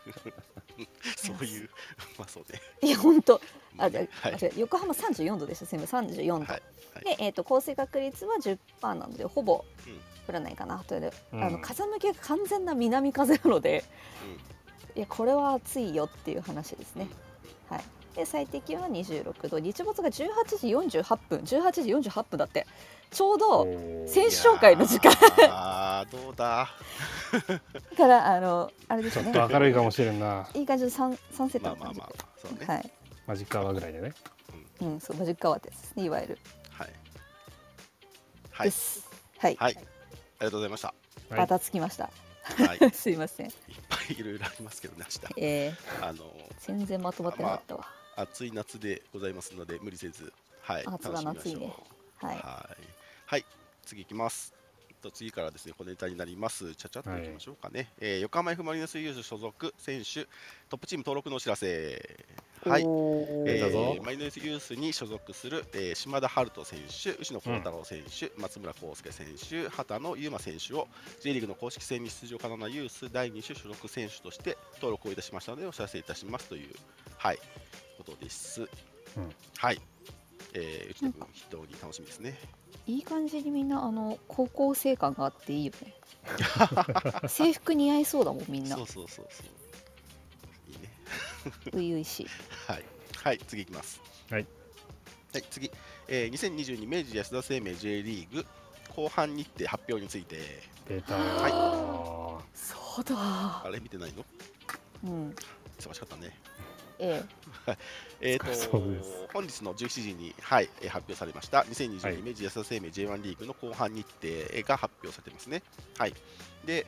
[1.18, 1.70] そういう
[2.18, 2.62] まあそうね。
[2.82, 3.42] いや本当
[3.78, 6.62] あ、ねはい横浜34度でしたすみません34度、はい
[7.04, 11.44] で、えー、と降水確率は10%なのでほぼうん降らないかなという、うん。
[11.44, 13.84] あの風向きが完全な南風なので
[14.96, 17.08] いやこれは暑いよっていう話ですね、
[17.70, 17.84] はい。
[18.16, 19.60] で最低気温は26度。
[19.60, 21.40] 日没が18時48分。
[21.40, 22.66] 18時48分だって。
[23.12, 23.64] ちょうど
[24.08, 25.14] 選手紹介の時間。
[25.50, 26.68] ああどうだ？
[27.96, 30.48] からあのあれですちょっと明るいかもしれんな。
[30.54, 32.66] いい感じのサンサンセットまあまあの感じで、まあそうね。
[32.66, 32.92] はい、
[33.28, 34.14] マジックアワーぐらいでね。
[34.82, 35.94] うん、そうマジックアワーです。
[35.96, 36.38] ねいわゆる、
[36.72, 36.90] はい。
[38.52, 38.68] はい。
[38.68, 38.72] で。
[38.72, 39.08] す。
[39.38, 39.78] はい、はい。
[40.40, 40.88] ありがとうございました。
[40.88, 42.10] はいバタつきました
[42.44, 42.78] はい。
[42.78, 43.52] い っすいません
[43.90, 45.34] ぱいいろいろありますけどね明日。
[45.38, 50.32] えー、あの全然まとまってなかったわ、暑い夏でございますので無理せず
[50.62, 51.74] はい暑が夏いね。
[52.18, 52.84] はいはい。
[53.26, 53.46] はい。
[53.86, 54.54] 次いきます。
[55.02, 56.74] と次からですね、小ネタになります。
[56.76, 57.92] ちゃちゃっといきましょうかね。
[58.00, 60.26] えー横浜 F・ マリノスユース所属選手
[60.70, 62.26] トップチーム登録のお知らせ。
[62.70, 62.82] はい。
[62.82, 70.88] えーマリノスユースに所属する、えー島田春人選手、牛野幸太郎選手、松村康介選手、畑野優馬選手を
[71.22, 76.70] J リーグの公式戦に出場可能なユース第2種所属選手として登録をいたしましたのでお知らせいたしますという、
[77.18, 77.40] はい、
[77.98, 78.62] ことです。
[78.62, 79.82] うんはい。
[80.54, 82.38] えー、内野君、非常に楽しみですね。
[82.86, 85.94] いい感じにみんなあの高校生感があっていいよね
[87.28, 89.67] 制服似合いそうだもんみんなそうそうそうそう。
[91.66, 92.28] 初々しい
[92.68, 92.86] はい。
[93.24, 94.02] はい、次いきます。
[94.30, 94.46] はい。
[95.34, 95.72] はい、次。
[96.08, 98.46] えー、2022明治安田生命 J リーグ
[98.96, 100.38] 後半日程発表について、
[100.88, 102.40] 出たー。
[102.54, 104.26] そうだあれ見てないの
[105.04, 105.36] うん
[105.80, 106.36] 忙しかったね。
[107.00, 107.24] え
[108.22, 108.36] え。
[108.38, 109.28] ー、そうです。
[109.28, 111.60] と本日の17時に、はい、えー発表されました。
[111.60, 115.62] はい2022明治安田生命 J1 リーグの後半日程が発表されてますね。
[115.98, 116.14] はい、
[116.66, 116.86] で、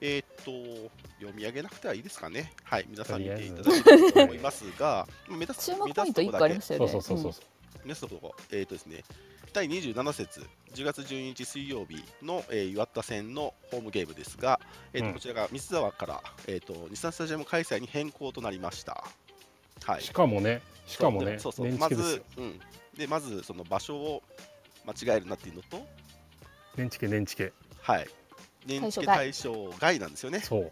[0.00, 0.90] えー、と
[1.20, 2.52] 読み上げなくてはいいですかね。
[2.64, 7.44] はい、皆さん見ていただきたいと思いますが、目指す注目目ポイント1指すとこだけ個ありましたよそうねそうそうそう。
[7.84, 8.28] 目指すとこ。
[8.28, 9.04] ろ、えーとですね、
[9.52, 10.40] 第27節、
[10.74, 14.58] 10月12日水曜日の、えー岩田戦のホームゲームですが、
[14.92, 15.14] えーとうん。
[15.14, 19.04] こちらが三沢から、えー、と日産スタジアム開催に変更となりました。
[19.84, 22.60] はい、しかもね、しかもね、そうそう年まずうん、
[22.96, 24.22] でまずその場所を
[24.86, 25.86] 間違えるなっていうのと、
[26.76, 27.52] 年付け年付け。
[27.80, 28.08] はい、
[28.66, 30.40] 年付対対象外なんですよね。
[30.40, 30.70] そう。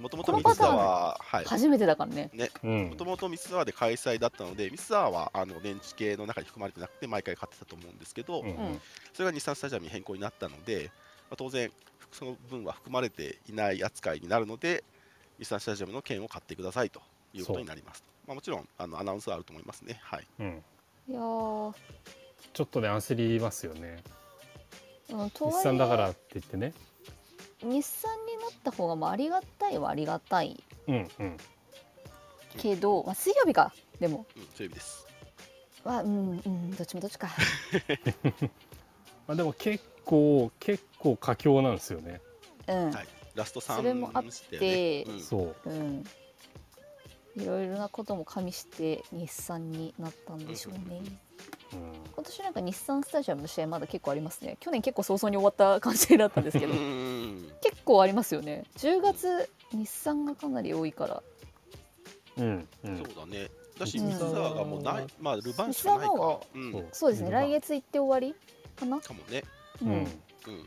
[0.00, 2.30] もともと三このパターは、はい、初めてだからね。
[2.64, 2.88] うん。
[2.90, 3.04] もと。
[3.04, 8.80] もと三沢で開催だったので、三沢はあの年付けの中に含まれてなくて、毎回勝ってたと思うんですけど、うんうん。
[9.12, 10.90] それが日産スタジアムに変更になったので、
[11.30, 11.70] まあ、当然、
[12.10, 14.82] その分は含まれていない扱いになるので、
[15.38, 17.02] 日産スタジアムの券を買ってくださいと
[17.34, 18.04] いうことになります。
[18.26, 20.00] まあ、もちろんあのアナウンスはあると思いますね。
[20.02, 20.62] はい、うん。
[21.08, 21.74] いやー
[22.52, 24.02] ちょっとね、焦りますよね。
[25.10, 26.72] うんと日はい産だからえって言ってね。
[27.62, 31.36] 日産になった方がまあありがたいはありがたいうんうん。
[32.58, 35.06] けど、まあ、水曜日かでもうん、そういう意味です。
[35.84, 37.28] はうんうんどっちもどっちか
[39.26, 42.20] まあでも結構結構佳境なんですよね。
[42.68, 45.70] うん、はい、ラスト3それもあってうんそう。
[45.70, 46.04] うん
[47.36, 51.00] いろいろなことも加味して日産になったんでしょうね。
[51.72, 51.78] うん。
[52.14, 54.56] 今年なんか日産スタジアムの試合まだ結構ありますね。
[54.60, 58.64] 去年結構早々に終わった感じだったんですけどうんうんうん結構ありますよね。
[58.76, 61.22] 10月日産がかなり多いから。
[62.38, 62.96] うんうん。
[62.98, 63.48] そうだね。
[63.78, 66.40] だし、うん三沢がもうない、まあ、ルヴァンしかないかは。
[66.54, 67.28] うん、そうですね。
[67.28, 68.38] うん来月行って終わり
[68.76, 69.00] かな。
[69.00, 69.42] かもね。
[69.80, 69.84] う。
[69.86, 69.94] うんん。
[69.94, 70.22] うん。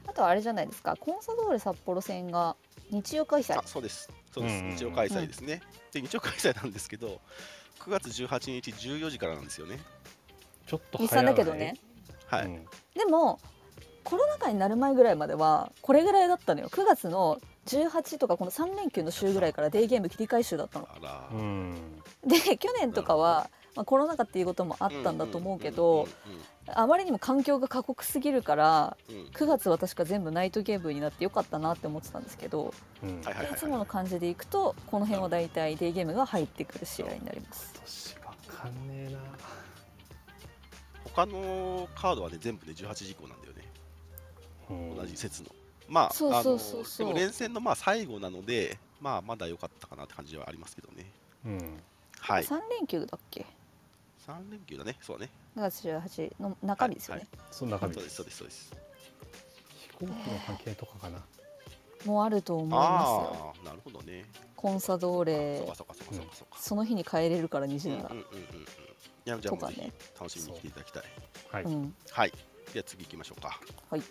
[0.08, 0.96] あとはあれじゃないですか。
[1.00, 2.56] コンサドーレ札幌戦が
[2.92, 3.64] 日曜開催あ、。
[3.66, 4.10] そうです。
[4.34, 4.54] そうです。
[4.54, 5.62] うんうんうん日曜開催ですね。
[5.92, 7.20] で、日曜開催なんですけど、
[7.80, 9.80] 9月18日14時からなんですよね。
[10.66, 11.26] ちょっと日早い。
[11.26, 11.76] 産だけどね。
[12.28, 12.46] はい。
[12.46, 12.66] うん
[12.96, 13.40] でも
[14.06, 21.30] コロナ禍になる前ぐらいまではこれぐらいだったのよ9月の18とかこの3連休の週ぐらいからデーゲーム切り替え週だったのあら。
[21.32, 21.76] うん。
[22.26, 26.08] で去年とかは、まあ、コロナ禍っていうこともあったんだと思うけど
[26.68, 28.98] あまりにも環境が過酷すぎるから
[29.34, 32.74] 9月は確か全部ナイトゲームになってよかったなって思ってたんですけど
[33.04, 33.20] うん。
[33.20, 33.24] い
[33.58, 37.74] つもの感じでいくとこの辺は大体デーゲームが入ってくる試合になります。
[37.82, 39.20] 年わかんねえな。
[41.16, 44.96] 他のカードはね、全部ね、18時以降なんだよね。
[44.98, 45.50] 同じ節の。
[45.88, 51.06] まあ、そうそうあのそうそうでも連戦のまあ最後なので、まあ、まだ良かったかなって感じはありますけどね。
[51.46, 51.80] うん。
[52.20, 52.44] はい。
[52.44, 53.46] 3連休だっけ
[54.28, 54.98] 3連休だね。
[55.02, 55.30] そうね。
[55.56, 58.76] 9月18の中日ですよね、そんな感じそうです、そうです、そうです。
[59.78, 60.16] 飛行機の
[60.48, 61.24] 関係とかかな。
[62.06, 64.26] もうあると思いますよああ、なるほどね。
[64.56, 66.60] コンサドーレそうか、そうか、そうか、そうか、そうか。
[66.60, 68.62] その日に帰れるから虹ならうんうんうんうんうん。
[68.62, 68.66] い
[69.26, 71.04] や、じゃあねひ楽しみに来ていただきたい。
[71.52, 71.64] はい。
[71.64, 72.34] うんはい。
[72.74, 73.60] では次行きましょうか。
[73.90, 74.04] はい。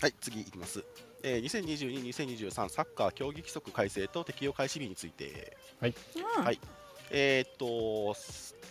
[0.00, 0.84] はい、次行きます。
[1.22, 6.60] えー、2022、2023サッカー競技規則改正と適用開始日について、うんはい
[7.10, 8.14] えーっと、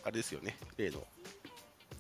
[0.04, 1.00] あれですよね、例の。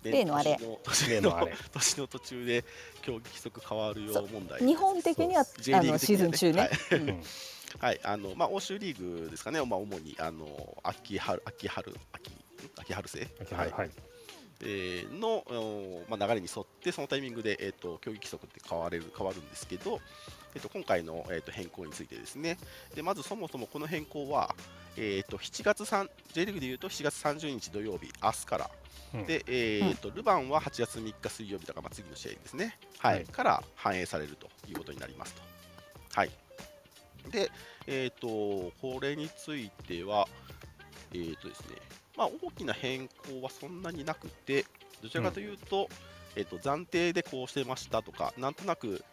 [0.03, 0.59] ね例のあれ。
[0.85, 1.53] 年例のあれ。
[1.71, 2.65] 年の途中で
[3.01, 4.29] 競技規則変わるよそう。
[4.29, 4.59] 問題。
[4.65, 6.61] 日本的には J あリーグ的にはのシーズン中ね。
[6.61, 6.99] はい。
[6.99, 7.23] うん。
[7.79, 12.31] はい、あのまあ欧州リーグですかね、まあ主にあの秋春秋春秋
[12.77, 13.55] 秋春生？
[13.55, 13.71] はい。
[13.71, 13.91] はい。
[14.65, 19.99] えーの、おまあ、流れに沿ってそのタイミングで、えー、と競技規則って変われる変わるんですけど、
[20.55, 22.57] えー、と今回の、えー、と変更についてですね。
[22.95, 24.55] でまずそもそもこの変更は、
[24.97, 28.69] えー、と7月3 J リーグでいうと7月30日土曜日明日から、
[29.15, 29.25] うん。
[29.25, 33.15] で、えーとルヴァンは8月3日水曜日だから、まあ、次の試合ですね、はい。
[33.15, 33.25] はい。
[33.25, 35.41] から反映されるということになりますと。
[36.13, 36.31] はい。
[37.31, 37.51] で、
[37.87, 40.27] えー、とこれについては、
[41.13, 41.77] えーとですね
[42.15, 44.65] まあ、大きな変更はそんなになくて、
[45.01, 45.89] どちらかというと、
[46.35, 49.03] えー、と暫定でこうしてましたとか、なんとなく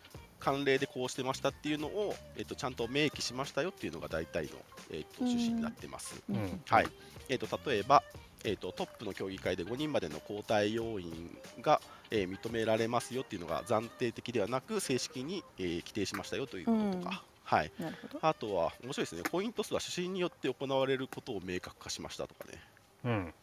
[0.41, 4.51] 慣例でこうしてましたっていうのを、えー、とちゃんと明記しましたよっていうのが大体の、
[4.91, 6.21] えー、と趣旨になってます。
[6.29, 6.37] うん。
[6.37, 6.89] うんはい。
[7.29, 8.03] えー、と例えば、
[8.45, 11.81] えー、とトップの競技会で5人までの交代要員が、
[12.11, 18.27] えー認められますよっていうのが暫定的ではなく正式に、えー規定しましたよということとか、はい、なるほど。
[18.27, 19.23] あとは面白いですね。
[19.31, 22.61] ポイント数は主審によって行われることを明確化しましたとかね。
[23.05, 23.35] うん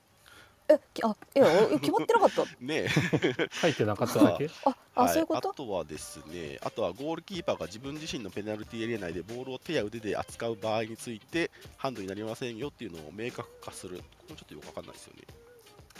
[0.69, 2.43] え、きあ、いや、お決まってなかった？
[2.59, 2.87] ね
[3.61, 4.49] 書いてなかっただけ？
[4.65, 5.13] あ、あ、はい。
[5.13, 5.49] そういうこと？
[5.49, 5.53] あ。
[5.53, 13.97] とはですねあとはゴールキーパーが自分自身のペナルティーエリア内でボールを手や腕で扱う場合についてハンドになりませんよっていうのを明確化する。
[13.99, 15.21] これちょっとよくわかんないですよね。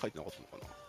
[0.01, 0.86] 書いてなかったのかな？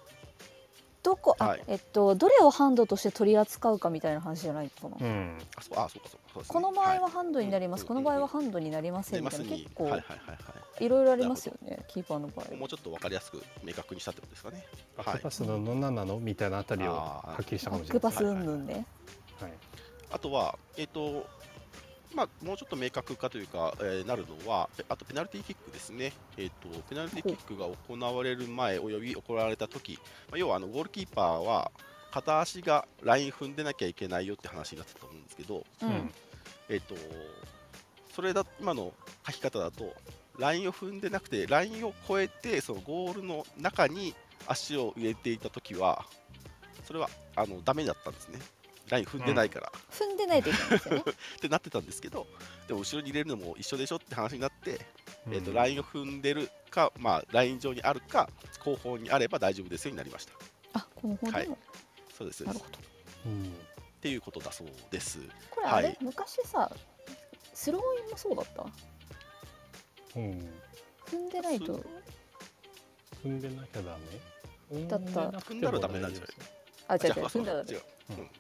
[1.03, 5.07] どこ、あはい、えっと、どれをハンドとして取り扱うかみたいな話じゃないのかな。
[5.07, 5.39] うん。
[5.57, 7.83] あそうあそうかそうかこの場合いはハンドになります。
[7.83, 10.35] うんこの場合はハンドになりませ出んみたいな、結構はいはいはいは
[10.81, 10.85] い。
[10.85, 11.85] いろいろありますよね。
[11.89, 12.51] キーパーの場合。
[12.51, 12.57] は。
[12.57, 14.65] もうちょっとわかりやすく明確にしたってことですかね。
[14.97, 15.15] バはい。
[15.15, 18.87] ックパスの何なのみたいなあたりをはっきりしたバかもしれないックパス云々ね。
[19.41, 19.53] はい。
[20.11, 21.27] あとは、えっ、と、
[22.19, 31.71] まあ、もうちょっと明確化というか、えーなるのは、あとペナルティーキックですね、えっとペナルティーキックが行われる前および行われたとき、まあ、要はあのゴールキーパーは
[32.11, 36.13] 片足がライン踏んでなきゃいけないよって話になってたと思うんですけど、ううんん。
[36.69, 36.97] えっと
[38.13, 38.93] それだ今の
[39.25, 39.95] 書き方だと、
[40.39, 44.13] ラインを踏んでなくて、ラインを越えて、そのゴールの中に
[44.49, 46.05] 足を入れていたときは、
[46.85, 48.41] それはあのダメだったんですね。
[48.89, 49.73] ライン踏んでないから。
[49.91, 51.05] 踏んでないといけないですよね。
[51.37, 52.27] ってなってたんですけど、
[52.67, 54.81] でも後ろに入れるのも一緒でしょって話になって、
[55.27, 58.29] うんえー、とラインを踏んでるか、まあ、ライン上にあるか、
[58.65, 60.33] 後方にあれば大丈夫ですようになりました。
[60.75, 61.49] あ、この方はい。
[62.17, 62.79] そうですなるほど。
[63.27, 63.55] うん
[63.99, 65.19] っていうことだそうです。
[65.51, 66.71] これあれ、はい昔さ。
[67.53, 68.63] スローインもそうだった？
[70.15, 70.55] うん
[71.05, 71.85] 踏んでないと。
[73.25, 73.99] 踏んでなきゃダ
[74.71, 74.87] メ？
[74.87, 76.31] だった踏んだらダメなんじゃない
[76.89, 77.55] あ、違う違う、あ踏んだ。
[77.55, 77.63] ら違。
[77.63, 77.83] う。
[78.11, 78.31] うん。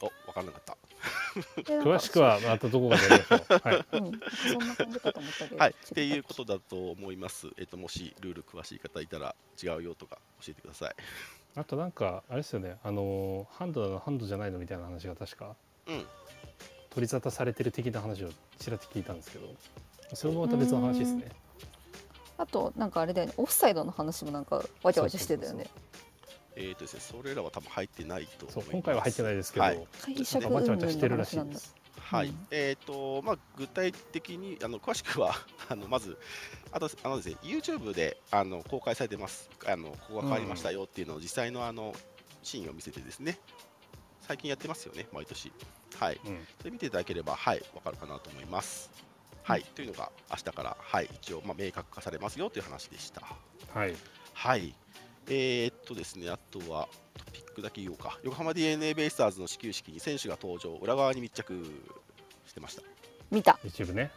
[0.00, 0.76] お、分からなかった。
[1.62, 3.60] 詳しくはまたどこかでやりましょう。
[3.62, 3.86] はい。
[3.92, 4.20] うん、
[4.52, 5.56] そんな感じかと思ったけど。
[5.56, 7.48] はい、違っていうことだと思います。
[7.58, 10.94] えっ、と、もしルール詳しい方いたら違うよとか教えてください。
[11.56, 12.78] あとなんかあれですよね。
[12.82, 15.54] あのハンドなのハンドじゃないのみたいな話が確か。
[15.86, 16.06] うん。
[16.90, 19.48] 取り沙汰されてる的な話をちらっと聞いたんですけど。
[20.14, 21.30] それもまた別の話ですね。
[22.36, 25.66] あと、なんかあれだよね、オフサイドの話もなんかわちゃわちゃしてたよね。
[26.56, 28.64] えっ、とですね、それらは多分入ってないと思います。
[28.66, 31.16] そう今回は入ってないですけど、はい解釈わちゃわ云々ちゃしてる。
[31.16, 35.34] らしいですはい、うんえっ、と、まあ、具体的に、あの、詳しくは、
[35.68, 36.18] あの、まず。
[36.70, 39.48] あと、あのですね、YouTube で、あの、公開されてます。
[39.66, 41.94] あの、ここが変わりましたよっていうのを、実際の、あの。
[42.44, 43.38] シーンを見せてですね。
[44.20, 45.50] 最近やってますよね、毎年。
[45.98, 48.90] はい、うんそれ見ていただければ、はい、わかるかなと思います。
[49.42, 53.22] はい、というのが、明日から、はい、一応、まあ、明確化されますよという話でした。
[53.72, 53.94] はい
[54.32, 54.74] はい。
[55.28, 58.18] えー、っとですね、あとはトピックだけ言おうか。
[58.22, 61.64] 横浜 DNA ベイスターズの始球式に選手が登場、裏側に密着
[62.46, 62.82] してました。
[63.30, 63.58] 見た。
[63.64, 64.10] YouTube ね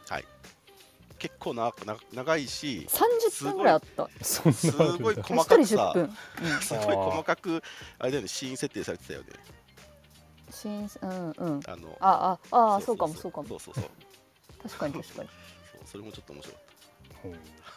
[1.20, 4.08] 結構なな長いし、三十分ぐらいあった。
[4.24, 6.04] すなあるんだごい一細かくさ、人十分。
[6.04, 6.62] うん。
[6.62, 7.64] すごい細かく、
[8.00, 9.28] あれだよね、シーン設定されてたよね。
[10.52, 11.62] 新うんうん。
[11.68, 13.84] あのああああそうかもそうかもそうそうそう。
[14.64, 15.30] 確かに確かに。
[15.74, 16.77] そうそれもちょっと面白かっうんた。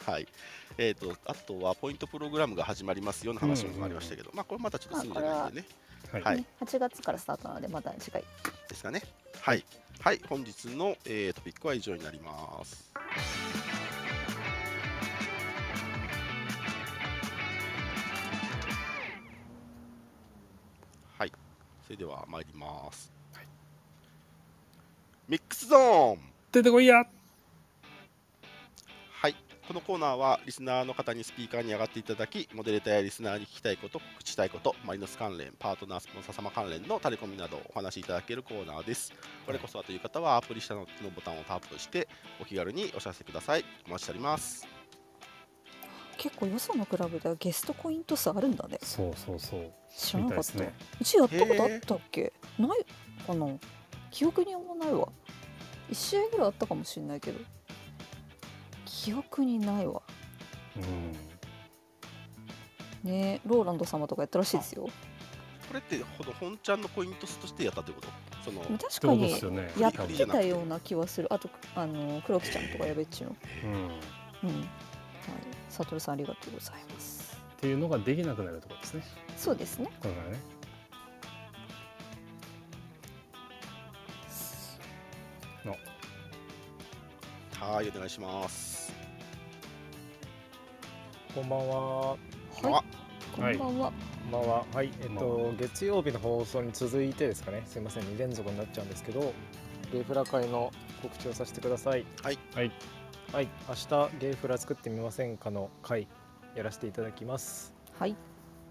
[0.06, 0.26] はい。
[0.78, 5.66] えー、とあとはポイントプログラムが始まりますよの話もありましたけど、まあこれまたちょっとすぐじゃないんでね。
[6.12, 8.24] はい、はいね8月からスタートなのでまた次回。
[8.68, 9.02] ですかね。
[9.40, 9.64] はい。
[10.00, 12.90] はい、本日の、えートピックは以上になります。
[21.18, 21.32] はい、
[21.84, 23.12] それでは参ります。
[25.28, 26.18] ミックスゾーン
[26.50, 27.08] 出てこいやはい、
[29.70, 39.12] このコーナーはリスナーの方にスピーカーに上がっていただき、モデレーターやリスナーに聞きたいこと、告知したいこと、マリノス関連、パートナー、スポンサー様関連のタレコミなどをお話しいただけるコーナーです。
[39.46, 42.08] これこそはという方は、アプリ下ののボタンをタップして、
[42.40, 43.64] お気軽にお知らせください。
[43.86, 44.66] お待ちしております。
[46.16, 48.76] 結構よそのクラブではゲストコイントスあるんだね。
[48.82, 49.72] そうそうそう。
[49.96, 50.74] 知らなかった、ね。
[51.00, 52.32] うちやったことあったっけ？
[52.58, 52.84] ない
[53.24, 53.46] かな？
[54.10, 55.06] 記憶にあんまないわ。
[55.88, 57.38] 1試合ぐらいあったかもしれないけど
[58.92, 60.02] 記憶にないわ。
[60.76, 60.80] う
[63.06, 63.10] ん。
[63.10, 64.88] ねローランド様とかやったらしいですよ。
[65.68, 68.08] これってほど本ちゃんのコイントスとしてやったってこと？
[68.44, 69.30] その確かに
[69.78, 71.32] やってたような気はする。
[71.32, 73.36] あとあの黒木ちゃんとかやべっちの。
[73.64, 73.70] うん。
[73.70, 73.80] うん。
[73.80, 73.96] はい。
[75.68, 77.38] サトルさんありがとうございます。
[77.58, 79.04] っていうのができなくなるところですね。
[79.36, 79.86] そうですね。
[80.02, 80.38] これからね。
[87.60, 88.69] はいお願いします
[91.34, 92.08] こんばんは。
[92.10, 92.16] は
[93.52, 94.66] いこんばんは、こんばんは。
[94.74, 97.62] はい、えっと、月曜日の放送に続いてですかね。
[97.66, 99.32] すみません、2連続になっちゃうんですけど。
[99.92, 100.72] ゲイフラ会の
[101.02, 102.04] 告知をさせてください。
[102.22, 102.38] はい。
[102.52, 102.72] はい。
[103.32, 106.08] はい、明日ゲイフラ作ってみませんかの会。
[106.56, 107.74] やらせていただきます。
[107.96, 108.16] はい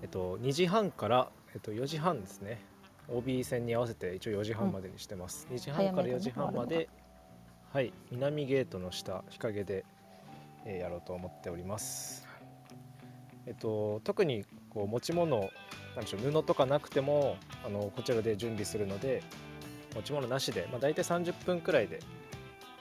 [0.02, 2.62] えっと、2時半から、えっと、4時半ですね。
[3.08, 5.48] OB 戦に合わせて、一応4時半までにしてます。
[5.50, 6.90] 2時半から4時半まで。
[7.72, 9.86] はい、南ゲートの下、日陰で。
[10.66, 12.29] えーやろうと思っております。
[13.50, 15.50] えっと、特にこう持ち物
[15.96, 17.36] なんでしょう布とかなくても
[17.66, 19.24] あのこちらで準備するので
[19.96, 22.00] 持ち物なしで、まあ、大体30分くらいで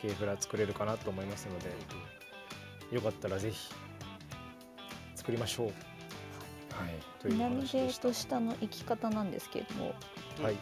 [0.02, 1.58] ゲーフラ作れるかなと思いますの
[2.90, 3.74] でよかったらぜひ
[5.16, 5.66] 作りましょう。
[5.66, 5.74] はい。
[7.20, 8.00] というお南ゲー。
[8.00, 9.94] ト下の行き方なんですけれども
[10.42, 10.56] はい、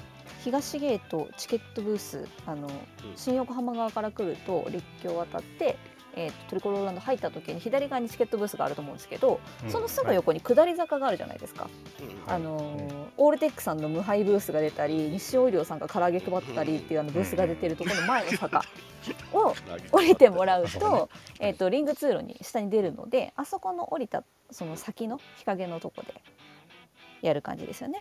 [0.44, 2.70] 東ゲートチケットブースあの、
[3.16, 5.76] 新横浜側から来ると立教を渡って、
[6.16, 11.68] えーとトリコローランド入った時に左側にチケットブースがあると思うんですけど、うんそのすぐ横に下り坂があるじゃないですか、
[12.00, 18.62] うんうんあのーオールテックさんの無敗ブースが出たり日オイリオさんが唐揚げ配ったりっていうあのブースが出てるところの前の坂
[19.32, 19.54] を
[19.90, 21.08] 降りてもらうと,
[21.40, 26.14] えー、とリング通路に下に出るのであそこの降りたその先の日陰のとこで
[27.22, 28.00] やる感じですよね。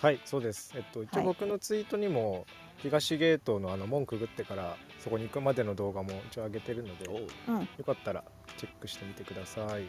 [0.00, 0.72] はい、そうです。
[0.76, 2.46] えっと、一はい応僕のツイートにも、
[2.78, 8.24] 東ゲートのあの門くぐってからそこに行くまでの動画も一応上げてるのでおううんよかったら
[8.56, 9.64] チェックしてみてください。
[9.64, 9.86] はい、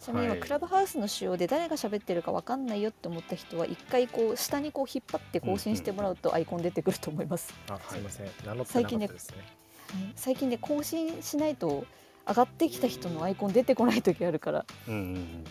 [0.00, 7.54] ちなみに今、はいクラブハウスの仕様で誰が喋ってるかわかんないよって思った人は一回こう下にこう引っ張って更新してもらうとアイコン出てくると思います。
[7.70, 8.26] あ、すいません。
[8.44, 9.38] 名乗ってなかったですね。
[9.38, 9.46] はい
[10.16, 11.86] 最近ね更新しないと
[12.26, 15.44] 上がってきた人のアイコン出てこない時あるからうんうんうん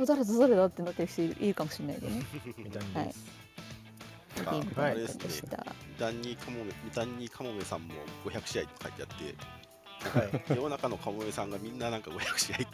[0.00, 2.22] あ誰だ誰だってなってる人いるかもしれないでね。
[2.56, 3.40] みたいはいです。
[4.44, 5.66] ゲあれですねした。
[5.98, 9.08] ダンニーカモメダンニーカモメさんも500試合って書いてあっ
[10.12, 10.56] てはい。
[10.56, 12.66] 世の中のカモメさんがみんななんか500試合って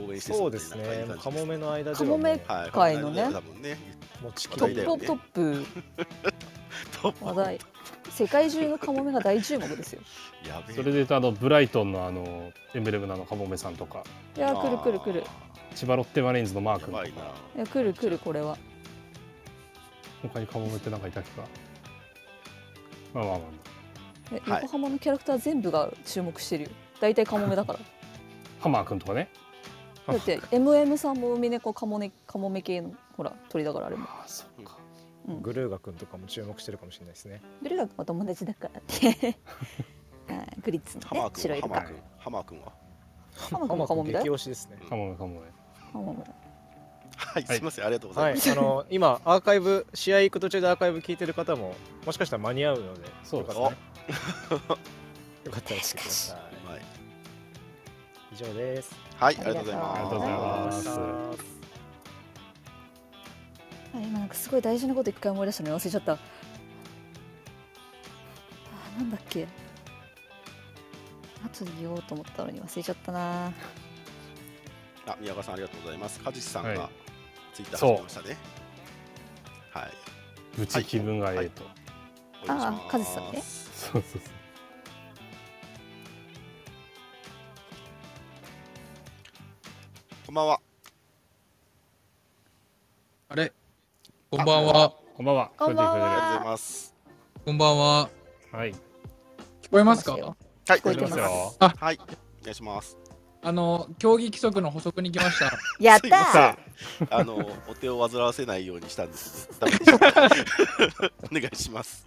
[0.00, 1.06] 応援してそうでですね。
[1.22, 2.70] カモメの間ではカモメもうはい。
[2.70, 5.64] 会のねトップトットップ。
[7.12, 7.58] プ 話題。
[8.10, 10.02] 世界中のカモメが大注目ですよ。
[10.46, 10.76] やべえ。
[10.76, 14.04] それで言うとあのブライトンのあのエンブレムのあのカモメさんとか。
[14.36, 15.24] いや来る来る来る。
[15.74, 17.14] 千葉ロッテマリーンズのマーやばいな。
[17.14, 18.56] 君とかいや来る来るこれは。
[20.28, 21.46] 他にカモメってなんかいたっけか
[23.14, 23.44] まあまあまあま
[24.32, 26.70] えはい横浜のキャラクター全部が注目してるよ。
[27.00, 27.78] 大体カモメだから。
[27.80, 27.82] あ
[28.60, 29.28] ハマー君とかね
[30.06, 34.04] だって MM さんも海猫カモネカモメ系のほら鳥だからあれも。
[34.08, 34.78] ああそっか
[35.28, 37.40] うんグルーガ君とかも注目してるかもしれないですね。
[37.62, 39.36] ブルガ君は友達だからって。
[40.32, 42.72] はいグリッツのねハマー君白いハマー君ハマー君は？
[43.36, 44.34] ハマ君もカモメだ激よ。
[44.34, 44.78] 推しですね。
[44.88, 45.46] カモメカモメ
[45.92, 46.24] カモメ
[47.16, 53.74] はいすいませんありがとうござはいい、ますあの今アーカイブ試合行く途中でアーカイブ聞いてる方ももしかしたら間に合うので、そうですねよかっ
[54.50, 54.76] たら
[55.44, 56.36] よかったらしてください。
[56.70, 56.82] はい
[58.32, 58.94] 以上です。
[59.16, 61.38] はいありがとうございますありがとうございます
[63.94, 66.12] あ今なんかすごい大事なこと一回思い出したのに忘れちゃった。
[66.14, 66.18] あ
[68.98, 69.46] なんだっけ。
[71.44, 73.52] 後で言おうと思ったのに忘れちゃったな。
[75.06, 77.03] あ宮川さんありがとうございますかじしさんがはい
[77.54, 78.36] ツイッター始めましたね。
[79.70, 79.90] はい。
[80.58, 81.62] ブチ気分がええと、
[82.44, 82.82] お願いします。
[82.82, 83.42] あーカジさんね。
[83.42, 84.22] そうそうそう。
[90.26, 90.60] こんばんは。
[93.28, 93.52] あれ？
[94.32, 94.92] こんばんは。
[95.16, 95.50] こんばんは。
[95.56, 95.92] こんばんは。
[95.92, 96.94] ありがとうございます
[97.44, 98.10] こんばんは。
[98.50, 98.72] はい。
[99.62, 100.18] 聞こえますか？
[100.18, 100.36] よ。
[100.66, 101.18] はい聞こえてます。
[101.18, 101.54] よ。
[101.60, 102.98] はいお願いします
[103.44, 105.52] あの、競技規則の補足に来ました。
[105.78, 106.56] やったー。
[107.10, 107.36] あの
[107.68, 109.48] お手を煩わせないようにしたんです。
[109.48, 112.06] けどダメでしたお願いします。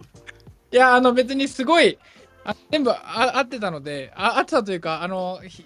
[0.72, 1.96] いや、あの別にすごい、
[2.44, 5.64] あ全部あ合ってたので、あ合ってたというか、あの、ひ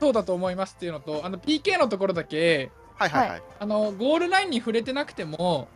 [0.00, 3.42] そうだと思いますっていうのと、あの PK のところだけ、はいはいはい。
[3.60, 5.68] あのゴールラインに触れてなくても、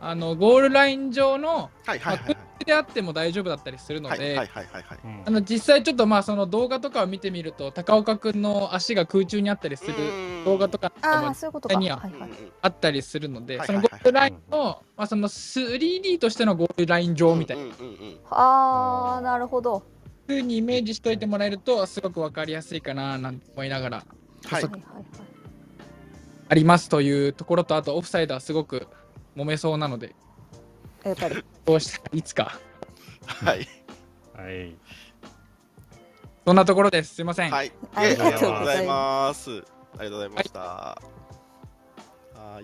[0.00, 4.38] あのゴールライン上の、はいはいはいまあ空であっても大丈夫だったりするので、
[5.42, 9.94] 実際ちょっとまあその動画とかを見てみると高岡くんの足が空中にあったりする
[10.44, 11.74] 動画とかああもそういうことか。
[11.74, 12.12] はいにははい。
[12.62, 17.64] あったりするので、はいそのゴールドラインの、まあ、その 3D としてのゴールドライン上みたいな
[18.30, 19.82] ああなるほど。
[20.26, 24.04] 風にイメージしといてもらえるとすごくわかりやすいかななんて思いながら
[24.46, 24.64] はい。
[26.48, 28.86] ありますというところとあとオフサイドはすごく
[29.36, 30.14] 揉めそうなので
[31.04, 31.44] やっぱり。
[31.64, 32.10] どうした？
[32.10, 32.58] らいつか
[33.26, 33.68] はい
[34.34, 34.76] はい
[36.44, 37.72] そんなところですすいません、はい。
[37.94, 39.50] あえりがとうございます。
[39.50, 40.60] ありがとうございました。
[40.60, 40.98] は
[42.60, 42.62] い。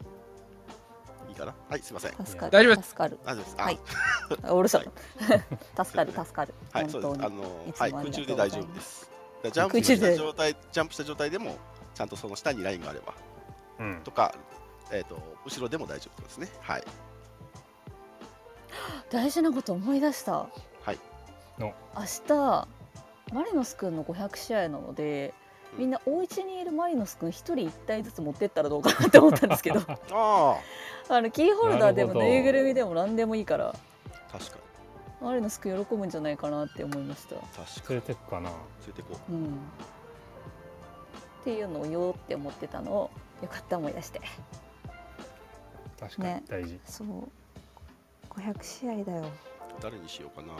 [1.31, 1.55] いいかな？
[1.69, 2.13] はい、すいません。
[2.27, 2.53] 助かる。
[2.53, 3.19] 大丈夫です助かる。
[3.25, 3.57] 大丈夫です。
[3.59, 3.79] あはい
[4.43, 4.91] あうるさい。
[5.85, 6.55] 助かる 助かる。
[6.73, 7.25] はい、そうです。
[7.25, 9.03] あ本のいつもはい、ありがとうございます空中で大丈夫です。
[9.05, 11.57] だからジャンプ空中でした状態、ジャンプした状態でも、
[11.95, 13.15] ちゃんとその下にラインがあれば、
[13.79, 14.35] うんとか、
[14.91, 16.49] えっ、と、後ろでも大丈夫ですね。
[16.61, 16.85] はい。
[19.11, 20.33] 大事なこと思い出した。
[20.33, 20.49] は
[20.93, 20.99] い。
[21.59, 21.73] 明
[22.27, 22.69] 日
[23.33, 25.35] マリノス君の500試合なので。
[25.77, 29.81] みんなお家にいるマリノス君一人一体ずつ持ってったらどうかなって思ったんですけど
[30.13, 30.57] あ
[31.11, 33.75] あのキーホルダーでもぬいぐるみでも何でもいいからあ、
[34.33, 34.59] 確か
[35.21, 37.35] マリノス君喜ぶんじゃないかなって思いました。
[37.35, 37.41] に。
[37.41, 38.07] 確か連に。
[38.07, 38.59] れてくかな連
[38.89, 39.49] れてこうん、っ
[41.45, 43.11] ていうのを言おうって思ってたのを
[43.43, 44.21] よかった思い出して
[45.99, 47.07] 確かにね大事、そう
[48.39, 49.23] 500試合だよ。
[49.23, 49.27] う。
[49.83, 50.55] 誰にしようかな。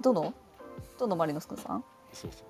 [0.00, 0.34] どの？
[0.98, 1.84] どのマリノス君さん？
[2.12, 2.42] そうそう。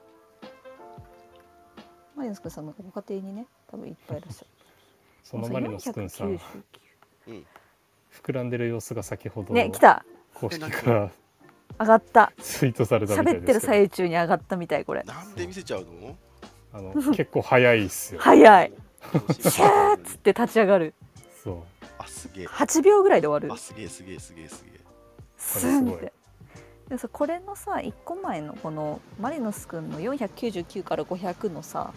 [2.16, 4.46] マリノス君さんのご家庭にね多分いっぱいいらっしゃる。
[5.22, 7.44] そのマリノス君さん499
[8.22, 10.04] 膨らんでる様子が先ほどね来た。
[10.34, 11.10] 公式から
[11.80, 12.32] 上がった。
[12.40, 15.02] ツイートされたみたい喋ってる最中に上がったみたいこれ。
[15.04, 16.16] なんで見せちゃうの？
[16.72, 18.20] あの結構早いっすよ。
[18.20, 18.72] 早い。
[19.40, 20.94] シシャーっつって立ち上がる。
[21.42, 21.62] そう
[21.98, 22.46] あ、すげえ。
[22.46, 24.48] 8秒ぐらいで終わあ、るすげえすげえすげえ。
[24.48, 24.80] すげえ。
[25.36, 25.94] すごい。
[25.94, 26.12] ンって
[26.88, 31.92] でもさこれのさ1個前のこのマリノス君の499から500のさ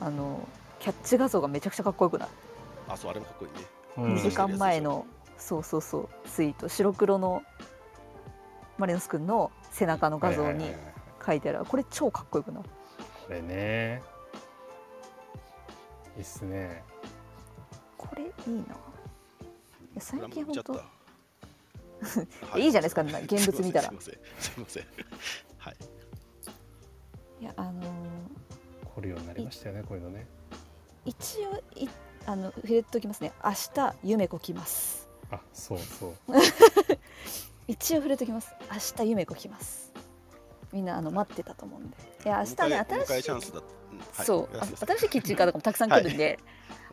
[0.00, 0.48] あの
[0.80, 2.28] キャッチ画像がめちゃくちゃかっこよくない？
[2.88, 3.66] あ、そう、あれもかっこいいね。
[3.98, 4.14] うん。
[4.16, 6.68] 2時間前のそうそうそうツイート。
[6.68, 7.42] 白黒の
[8.78, 10.72] マリノス君の背中の画像に
[11.24, 11.64] 書いてある。
[11.64, 12.62] これ超かっこよくない？
[12.64, 12.68] こ
[13.32, 14.02] れね。
[16.16, 16.82] いいっすね
[17.98, 18.76] これいいな。
[20.00, 22.62] 最近ほんとはい。
[22.64, 23.88] いいじゃないですか現物見たら。
[23.88, 24.86] すいませんすいません。
[25.58, 25.76] はい。
[27.40, 27.86] いやあのー
[28.94, 30.26] 凝るようになりましたよねこういうのね。
[31.04, 31.88] 一応い
[32.26, 33.32] あの触れときますね。
[33.44, 35.08] 明日夢子来ます。
[35.30, 36.14] あそうそう。
[37.68, 38.54] 一応触れときます。
[38.70, 39.87] 明日夢子来ます
[40.72, 41.96] みんなあの待ってたと思うんで。
[42.24, 43.62] いや明日ね新しいえチャンスだ、う。
[43.62, 43.64] ん
[43.98, 46.38] はい新しいキッチンカーとかもたくさん来るんで、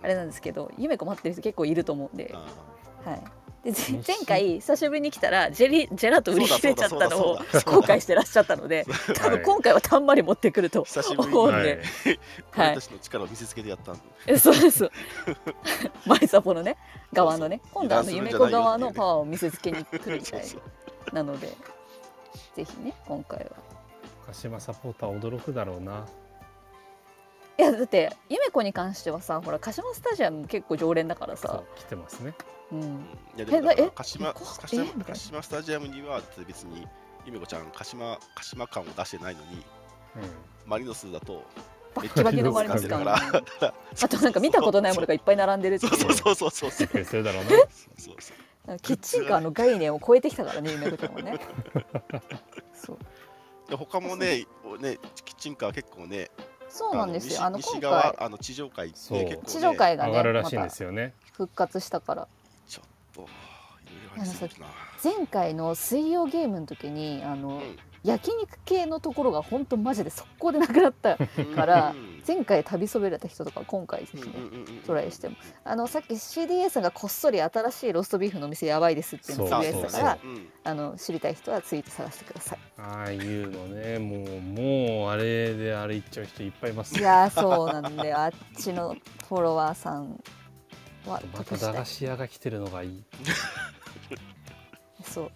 [0.02, 3.74] あれなんですけど夢子待ってる人結構いると思うんで、あはい、で
[4.08, 7.44] 前回久しぶりに来たらジェリジェラート売り切れちゃったのを後
[7.82, 11.64] 悔してらっしゃったので 多分今回はたんまり持ってくると久しぶりに思うん はい。
[11.64, 11.82] で、
[12.56, 14.90] 俺たちの力を見せつけてやったんで、えそうです。
[16.06, 16.78] マリサポのね
[17.12, 20.44] 側のね今度はあの夢子側のパワーを見せつけに来るみたい
[21.14, 21.50] なので
[22.56, 23.52] ぜひね今回は。
[24.26, 26.06] 鹿島サポーター驚くだろうな。
[27.58, 32.34] いやだって夢子に関してはさほら鹿島スタジアム結構常連だからそさう来てますね。
[32.72, 32.82] うん。
[33.38, 34.68] いやでも鹿島こ鹿
[35.16, 36.88] 島スタジアムには別に
[37.26, 39.62] ゆめこちゃん鹿島鹿島感を出してないのにう
[40.66, 41.44] マリノスだと
[41.96, 44.08] バッキバキのマリノス感だあから。
[44.10, 45.96] となんか見たことないものがいっぱい並んでるっていう。
[45.96, 46.88] そうそうそうそうそう。
[46.88, 47.50] びっくりするだろうな。
[47.52, 47.60] そう
[47.98, 48.24] そうなんか
[48.82, 51.40] キッチンカーの概念を超えてきたからね夢子ちゃんもね。
[52.74, 52.98] そう。
[53.70, 54.46] で他もね
[54.80, 56.30] ねキッチンカー結構ね
[56.70, 57.44] そうなんですよ。
[57.44, 59.24] あの西西今回側あの地上界ねそう。
[59.24, 61.14] 結構ね地上界がね上がるらしいんまたですよね。
[61.34, 62.28] 復活したから。
[62.68, 63.28] ちょっと
[65.04, 72.16] 前回の水曜ゲームの時にあの、うん焼肉系のところが本当マジで速攻でなくなったからうん。
[72.28, 74.32] 前回旅そべれた人とか今回ぜひね、
[74.88, 75.36] トライしても。
[75.64, 80.18] あのさっき CDA さんがこっそり新しいローストビーフのお店やばいですっていうのをつぶやいてたから
[80.64, 82.60] あの知りたい人はツイート探してください。
[82.78, 84.00] ああいうのね。
[84.00, 86.98] もうもうあれであれ行っちゃう人いっぱいいます。
[86.98, 88.96] いやーそうなんであっちの
[89.30, 90.20] フォロワーさん
[91.06, 93.04] はまた駄菓子屋が来てるのがいい。
[95.04, 95.32] そう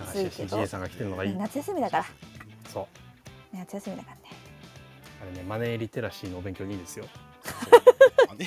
[0.00, 0.66] 暑いけど。
[0.66, 1.34] さんが来てるのがいい。
[1.36, 2.04] 夏休みだから。
[2.72, 2.88] そ
[3.52, 3.56] う。
[3.56, 4.22] 夏休みだからね。
[5.22, 7.06] あれねマネーリテラシーのお勉強にいいですよ。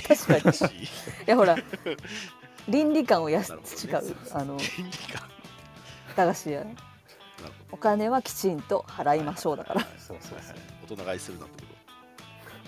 [0.08, 0.88] 確かにい
[1.26, 1.56] やほら
[2.68, 4.14] 倫理観をやすなるほどね。
[4.34, 5.30] あの倫理観。
[6.16, 6.76] 駄菓子屋なる
[7.70, 9.82] ほお金はきちんと払いましょうだから。
[9.82, 10.56] どそうそうそう
[10.90, 11.70] 大人買いするなってこ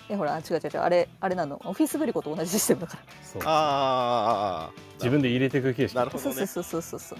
[0.07, 0.79] いやほら違う違う違う。
[0.79, 1.61] あれあれなの？
[1.65, 3.03] オフィスグリコと同じシステムだから。
[3.21, 6.35] そうとああ自分で入れていく形式なるほどね。
[6.35, 7.19] そうそうそうそうそう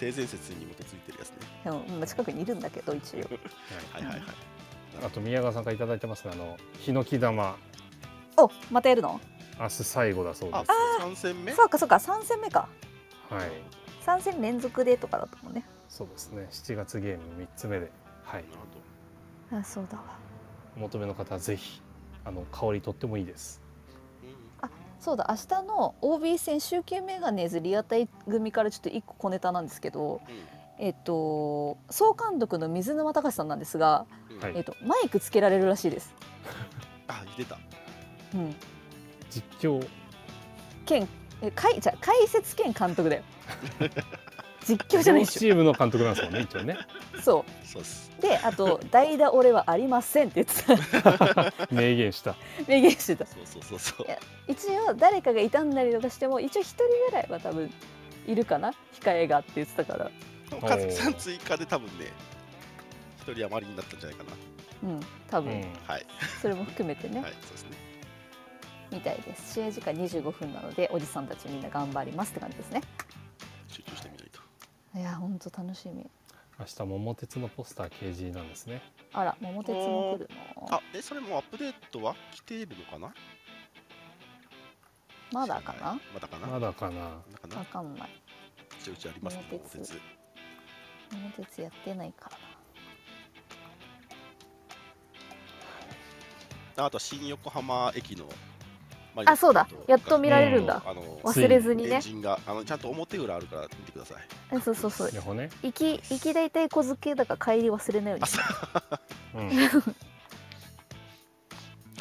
[0.00, 1.36] 性善説に基づいてるやつね。
[1.62, 3.18] でもまあ近くにいるんだけど一応。
[3.18, 3.24] は
[4.00, 4.22] いはいはい。
[5.04, 7.56] あと宮川さんからいただいてますねあのヒノキ玉。
[8.38, 9.20] おまたやるの？
[9.58, 10.68] 明日最後だそうであす、
[11.00, 11.52] 三戦目？
[11.52, 11.96] そうかそうか。
[11.96, 12.68] 3戦目か。
[13.28, 13.50] はい。
[14.06, 15.66] 3戦連続でとかだったもんね。
[15.90, 16.48] そうですね。
[16.50, 17.92] 7月ゲーム3つ目で。
[18.24, 18.44] はい。
[19.52, 20.04] あそうだわ。
[20.76, 21.82] お求めの方はぜひ
[22.24, 23.60] あの香りとってもいいです。
[23.64, 23.69] うん
[25.00, 30.20] そうだ明日の OB 戦集計メガネーズリアタイ組からちょっと1個小ネタなんですけど
[30.78, 34.52] えっと総監督の水沼隆さんなんですが、うんうんはい。
[34.56, 36.14] えっと、マイクつけられるらしいです、
[37.08, 37.58] あ、出た。
[38.34, 38.56] うん、
[39.30, 39.86] 実況。
[40.86, 41.06] 兼
[41.42, 43.22] えかいじゃあ解説兼監督だよ
[44.66, 46.76] 実況じゃない両でしチームの監督なんですもんね一応ね。
[47.18, 48.12] ょそそうです。
[48.18, 51.52] うであと「代打俺はありません」って言ってた。
[51.72, 52.36] 明言した。
[52.68, 53.26] 明言してた。
[53.26, 54.06] そうそうそうそう。
[54.06, 54.10] い。
[54.10, 57.72] や一応誰かが傷んだりとかしても一応一人ぐらいは多分
[58.26, 58.72] いるかな。
[59.00, 60.10] 控えがって言ってたから。
[60.60, 62.06] 和樹さん追加で多分ね、
[63.22, 64.30] 一人余りになったんじゃないかな。
[64.82, 65.00] うん
[65.30, 65.52] 多分。
[65.52, 65.60] うん。
[65.86, 66.06] はい。
[66.42, 67.70] それも含めてね、 はい、そうですね。
[68.90, 69.54] みたいです。
[69.54, 72.82] 試合時間25分なのでおじさんたちみんな頑張りますって感じですね
[74.94, 76.04] いやほんと楽しみ。
[76.58, 78.82] 明日桃鉄のポスター KG なんですね。
[79.12, 80.74] あら桃鉄も来るの？
[80.74, 83.14] あ、え、それもうアップデートは来ているのかな？
[85.32, 86.00] まだかな？
[86.12, 86.46] まだかな？
[86.48, 87.04] まだかな。
[87.56, 88.10] わかんない。
[88.80, 90.00] 一応うちありますね、桃鉄。
[91.12, 91.60] 桃鉄。
[91.62, 92.30] やってないか
[96.76, 96.82] ら。
[96.84, 98.26] ああとは新横浜駅の。
[99.16, 99.68] あそうだ。
[99.86, 100.82] やっと見られるんだ。
[100.86, 101.96] あの忘れずにね。
[101.96, 104.16] エンジンがあのちゃんと表裏あるから見てください。
[104.52, 105.10] えそうそうそう。
[105.10, 108.18] 行き行き大体小付けだから帰り忘れないよ
[109.34, 109.42] うに。
[109.42, 109.44] う。
[109.44, 109.48] ん。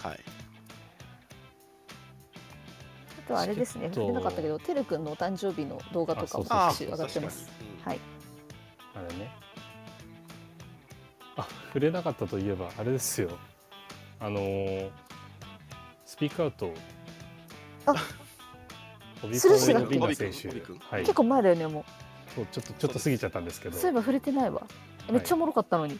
[0.02, 0.20] はい。
[3.20, 3.90] あとはあれですね。
[3.90, 7.50] チケット触れなかったけどてるくんのお誕生日の動画とかもあ各種上がってます。
[7.84, 8.00] はい。
[8.96, 9.32] あれね。
[11.36, 13.32] あ触れなかったといえばあれですよ。
[14.20, 14.92] あのー
[16.10, 16.99] スピークアウトあ
[19.22, 20.48] 飛選手。
[20.90, 21.02] はい。
[21.02, 21.86] 結構前だよねも
[22.36, 23.78] そうちょっとちょっと過ぎちゃったんですけど。
[23.78, 24.62] うそういえば触れてないわ。
[25.08, 26.00] えめっちゃおもろかったのに、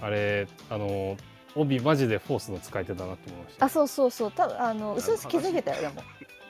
[0.00, 1.18] あれあのー
[1.56, 3.66] 帯マジでフォースの使い手だなって思いました。
[3.66, 4.32] あそうそうそう。
[4.32, 6.02] 多分あのうすうす気づけたよでも。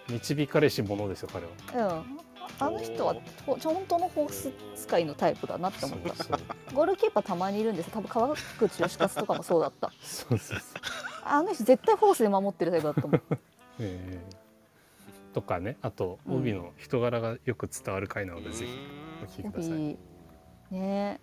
[0.08, 1.46] 導かれし者ですよ彼
[1.80, 1.90] は。
[1.90, 2.18] うん。
[2.60, 3.14] あの人は
[3.46, 6.38] ほ本当のホース使いのタイプだなって思った。
[6.74, 7.92] ゴールキーパーたまにいるんですよ。
[7.94, 9.92] 多分川口義勝とかもそうだった。
[10.02, 10.58] そうそうそう。
[11.24, 13.14] あの人絶対ホースで守ってるタイプだったもん。
[13.80, 14.20] ええ
[15.38, 16.38] とかねあとうん。
[16.38, 18.72] 帯の人柄がよく伝わる回なので、ぜひ
[19.22, 19.96] お聞きください、帯。
[20.72, 21.20] ね。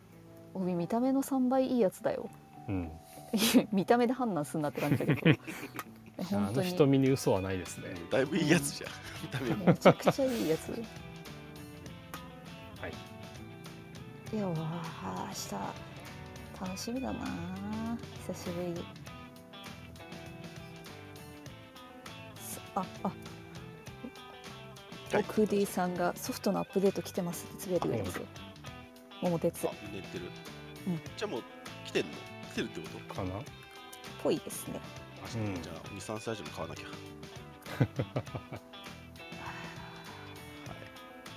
[0.54, 2.30] 帯見た目の3倍いいやつだよ。
[2.70, 2.90] うん、
[3.74, 5.32] 見た目で判断すんなって感じだけど。
[5.32, 5.40] ね
[6.18, 6.56] あ本当に。
[6.56, 7.88] の瞳に嘘はないですね。
[8.10, 8.92] だいぶいいやつじゃん。
[9.22, 9.66] 見た目も。
[9.66, 10.70] めちゃくちゃいいやつ。
[10.70, 10.78] は
[12.88, 12.94] い。
[14.34, 15.34] いやわあ明
[16.64, 17.20] 日楽しみだな。
[18.26, 18.74] 久しぶり
[22.40, 23.12] すああ
[25.14, 28.26] はいクーディさんがソフトのアップデート来てますってつぶやいてくれてますよ
[29.22, 30.26] 桃鉄っあ、寝てる。
[30.88, 31.44] うんじゃあもう
[31.86, 32.12] 来てんの？
[32.52, 33.14] 来てるってこと？
[33.16, 33.30] かな？
[34.24, 34.80] ぽいですね
[35.36, 36.86] うんじゃあ、2、3歳児も買わなきゃ。
[36.90, 36.98] はい。
[37.80, 37.88] あ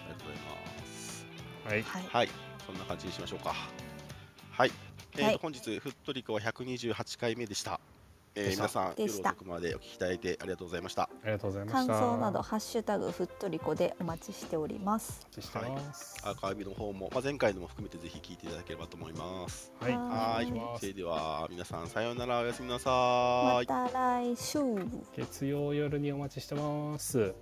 [0.06, 0.42] りがとうござい
[0.80, 1.26] ます。
[1.64, 2.28] はいはいはい。
[2.66, 3.54] そんな感じにしましょうか。
[4.50, 4.72] はい。
[5.14, 7.80] えーとはい本日、フットリコは128回目でした。
[8.34, 11.02] えー皆さん、夜遅くまでお聞きいただいてありがとうございました。
[11.02, 11.98] ありがとうございま感した。
[11.98, 15.20] 想など「ハッシュタグふっとりこ」でお待ちしております。
[15.24, 16.16] お待ちしてます。
[16.24, 19.72] アーカイブの方も、まあ、前回のも含めてぜひ聞いていただければと思います。
[19.80, 19.92] はい。
[19.92, 20.52] ははい。
[20.78, 23.66] それでは、皆さん、さようなら、おやすみなさまい。
[23.66, 24.58] た来週。
[25.16, 27.34] 月曜夜にお待ちしてます